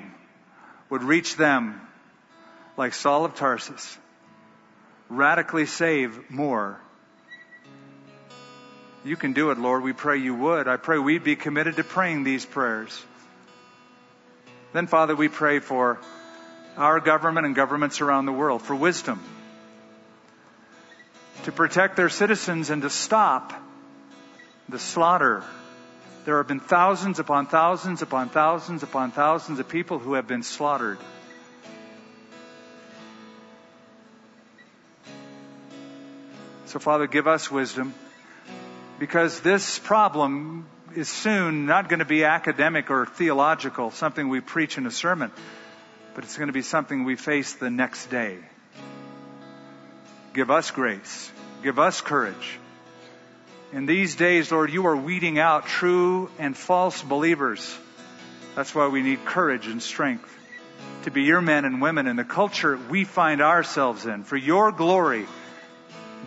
would 0.91 1.01
reach 1.01 1.37
them 1.37 1.81
like 2.77 2.93
Saul 2.93 3.25
of 3.25 3.33
Tarsus 3.33 3.97
radically 5.09 5.65
save 5.65 6.29
more. 6.29 6.79
You 9.03 9.15
can 9.15 9.33
do 9.33 9.51
it, 9.51 9.57
Lord. 9.57 9.83
We 9.83 9.93
pray 9.93 10.17
you 10.17 10.35
would. 10.35 10.67
I 10.67 10.77
pray 10.77 10.97
we'd 10.97 11.23
be 11.23 11.35
committed 11.35 11.77
to 11.77 11.83
praying 11.83 12.23
these 12.23 12.45
prayers. 12.45 13.03
Then, 14.73 14.87
Father, 14.87 15.15
we 15.15 15.29
pray 15.29 15.59
for 15.59 15.97
our 16.75 16.99
government 16.99 17.45
and 17.45 17.55
governments 17.55 18.01
around 18.01 18.25
the 18.25 18.33
world 18.33 18.61
for 18.61 18.75
wisdom 18.75 19.23
to 21.43 21.51
protect 21.51 21.95
their 21.95 22.09
citizens 22.09 22.69
and 22.69 22.81
to 22.81 22.89
stop 22.89 23.53
the 24.67 24.77
slaughter. 24.77 25.43
There 26.25 26.37
have 26.37 26.47
been 26.47 26.59
thousands 26.59 27.19
upon 27.19 27.47
thousands 27.47 28.01
upon 28.01 28.29
thousands 28.29 28.83
upon 28.83 29.11
thousands 29.11 29.59
of 29.59 29.69
people 29.69 29.97
who 29.97 30.15
have 30.15 30.27
been 30.27 30.43
slaughtered. 30.43 30.99
So, 36.67 36.79
Father, 36.79 37.07
give 37.07 37.27
us 37.27 37.49
wisdom 37.49 37.93
because 38.99 39.39
this 39.39 39.79
problem 39.79 40.67
is 40.97 41.07
soon 41.07 41.65
not 41.65 41.87
going 41.87 41.99
to 41.99 42.05
be 42.05 42.25
academic 42.25 42.91
or 42.91 43.05
theological, 43.05 43.89
something 43.91 44.27
we 44.27 44.41
preach 44.41 44.77
in 44.77 44.85
a 44.85 44.91
sermon, 44.91 45.31
but 46.13 46.25
it's 46.25 46.35
going 46.35 46.47
to 46.47 46.53
be 46.53 46.61
something 46.61 47.05
we 47.05 47.15
face 47.15 47.53
the 47.53 47.69
next 47.69 48.07
day. 48.07 48.39
Give 50.33 50.51
us 50.51 50.71
grace. 50.71 51.31
Give 51.63 51.79
us 51.79 52.01
courage. 52.01 52.59
In 53.71 53.85
these 53.85 54.17
days, 54.17 54.51
Lord, 54.51 54.69
you 54.69 54.87
are 54.87 54.97
weeding 54.97 55.39
out 55.39 55.67
true 55.67 56.29
and 56.37 56.55
false 56.55 57.01
believers. 57.01 57.77
That's 58.55 58.75
why 58.75 58.89
we 58.89 59.01
need 59.01 59.23
courage 59.23 59.67
and 59.67 59.81
strength 59.81 60.33
to 61.03 61.11
be 61.11 61.23
your 61.23 61.39
men 61.39 61.63
and 61.63 61.81
women 61.81 62.07
in 62.07 62.17
the 62.17 62.25
culture 62.25 62.77
we 62.89 63.05
find 63.05 63.41
ourselves 63.41 64.05
in 64.05 64.25
for 64.25 64.35
your 64.35 64.73
glory 64.73 65.25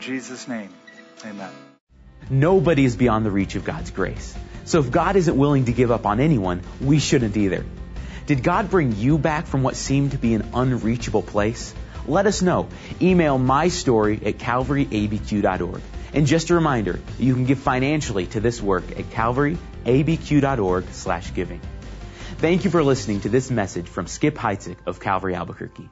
Jesus' 0.01 0.49
name, 0.49 0.71
amen. 1.25 1.51
Nobody 2.29 2.85
is 2.85 2.97
beyond 2.97 3.27
the 3.27 3.31
reach 3.31 3.55
of 3.55 3.65
God's 3.65 3.91
grace. 3.91 4.35
So 4.65 4.81
if 4.81 4.91
God 4.91 5.17
isn't 5.17 5.37
willing 5.37 5.67
to 5.67 5.73
give 5.73 5.91
up 5.91 6.07
on 6.07 6.21
anyone, 6.21 6.63
we 6.81 6.99
shouldn't 6.99 7.37
either. 7.37 7.65
Did 8.27 8.43
God 8.43 8.71
bring 8.71 8.95
you 8.97 9.19
back 9.19 9.47
from 9.47 9.63
what 9.63 9.77
seemed 9.77 10.13
to 10.13 10.19
be 10.19 10.35
an 10.35 10.51
unreachable 10.55 11.23
place? 11.23 11.75
Let 12.07 12.27
us 12.27 12.43
know. 12.43 12.69
Email 13.03 13.39
my 13.39 13.69
story 13.69 14.21
at 14.25 14.39
calvaryabq.org. 14.39 15.83
And 16.13 16.27
just 16.27 16.51
a 16.51 16.55
reminder, 16.55 17.01
you 17.19 17.35
can 17.35 17.45
give 17.45 17.59
financially 17.59 18.27
to 18.29 18.41
this 18.41 18.61
work 18.63 18.91
at 18.93 19.11
calvaryabq.org 19.11 20.85
slash 20.93 21.35
giving. 21.35 21.61
Thank 22.39 22.65
you 22.65 22.71
for 22.71 22.83
listening 22.83 23.21
to 23.21 23.29
this 23.29 23.51
message 23.51 23.87
from 23.87 24.07
Skip 24.07 24.37
Heitzig 24.37 24.77
of 24.87 24.99
Calvary 24.99 25.35
Albuquerque. 25.35 25.89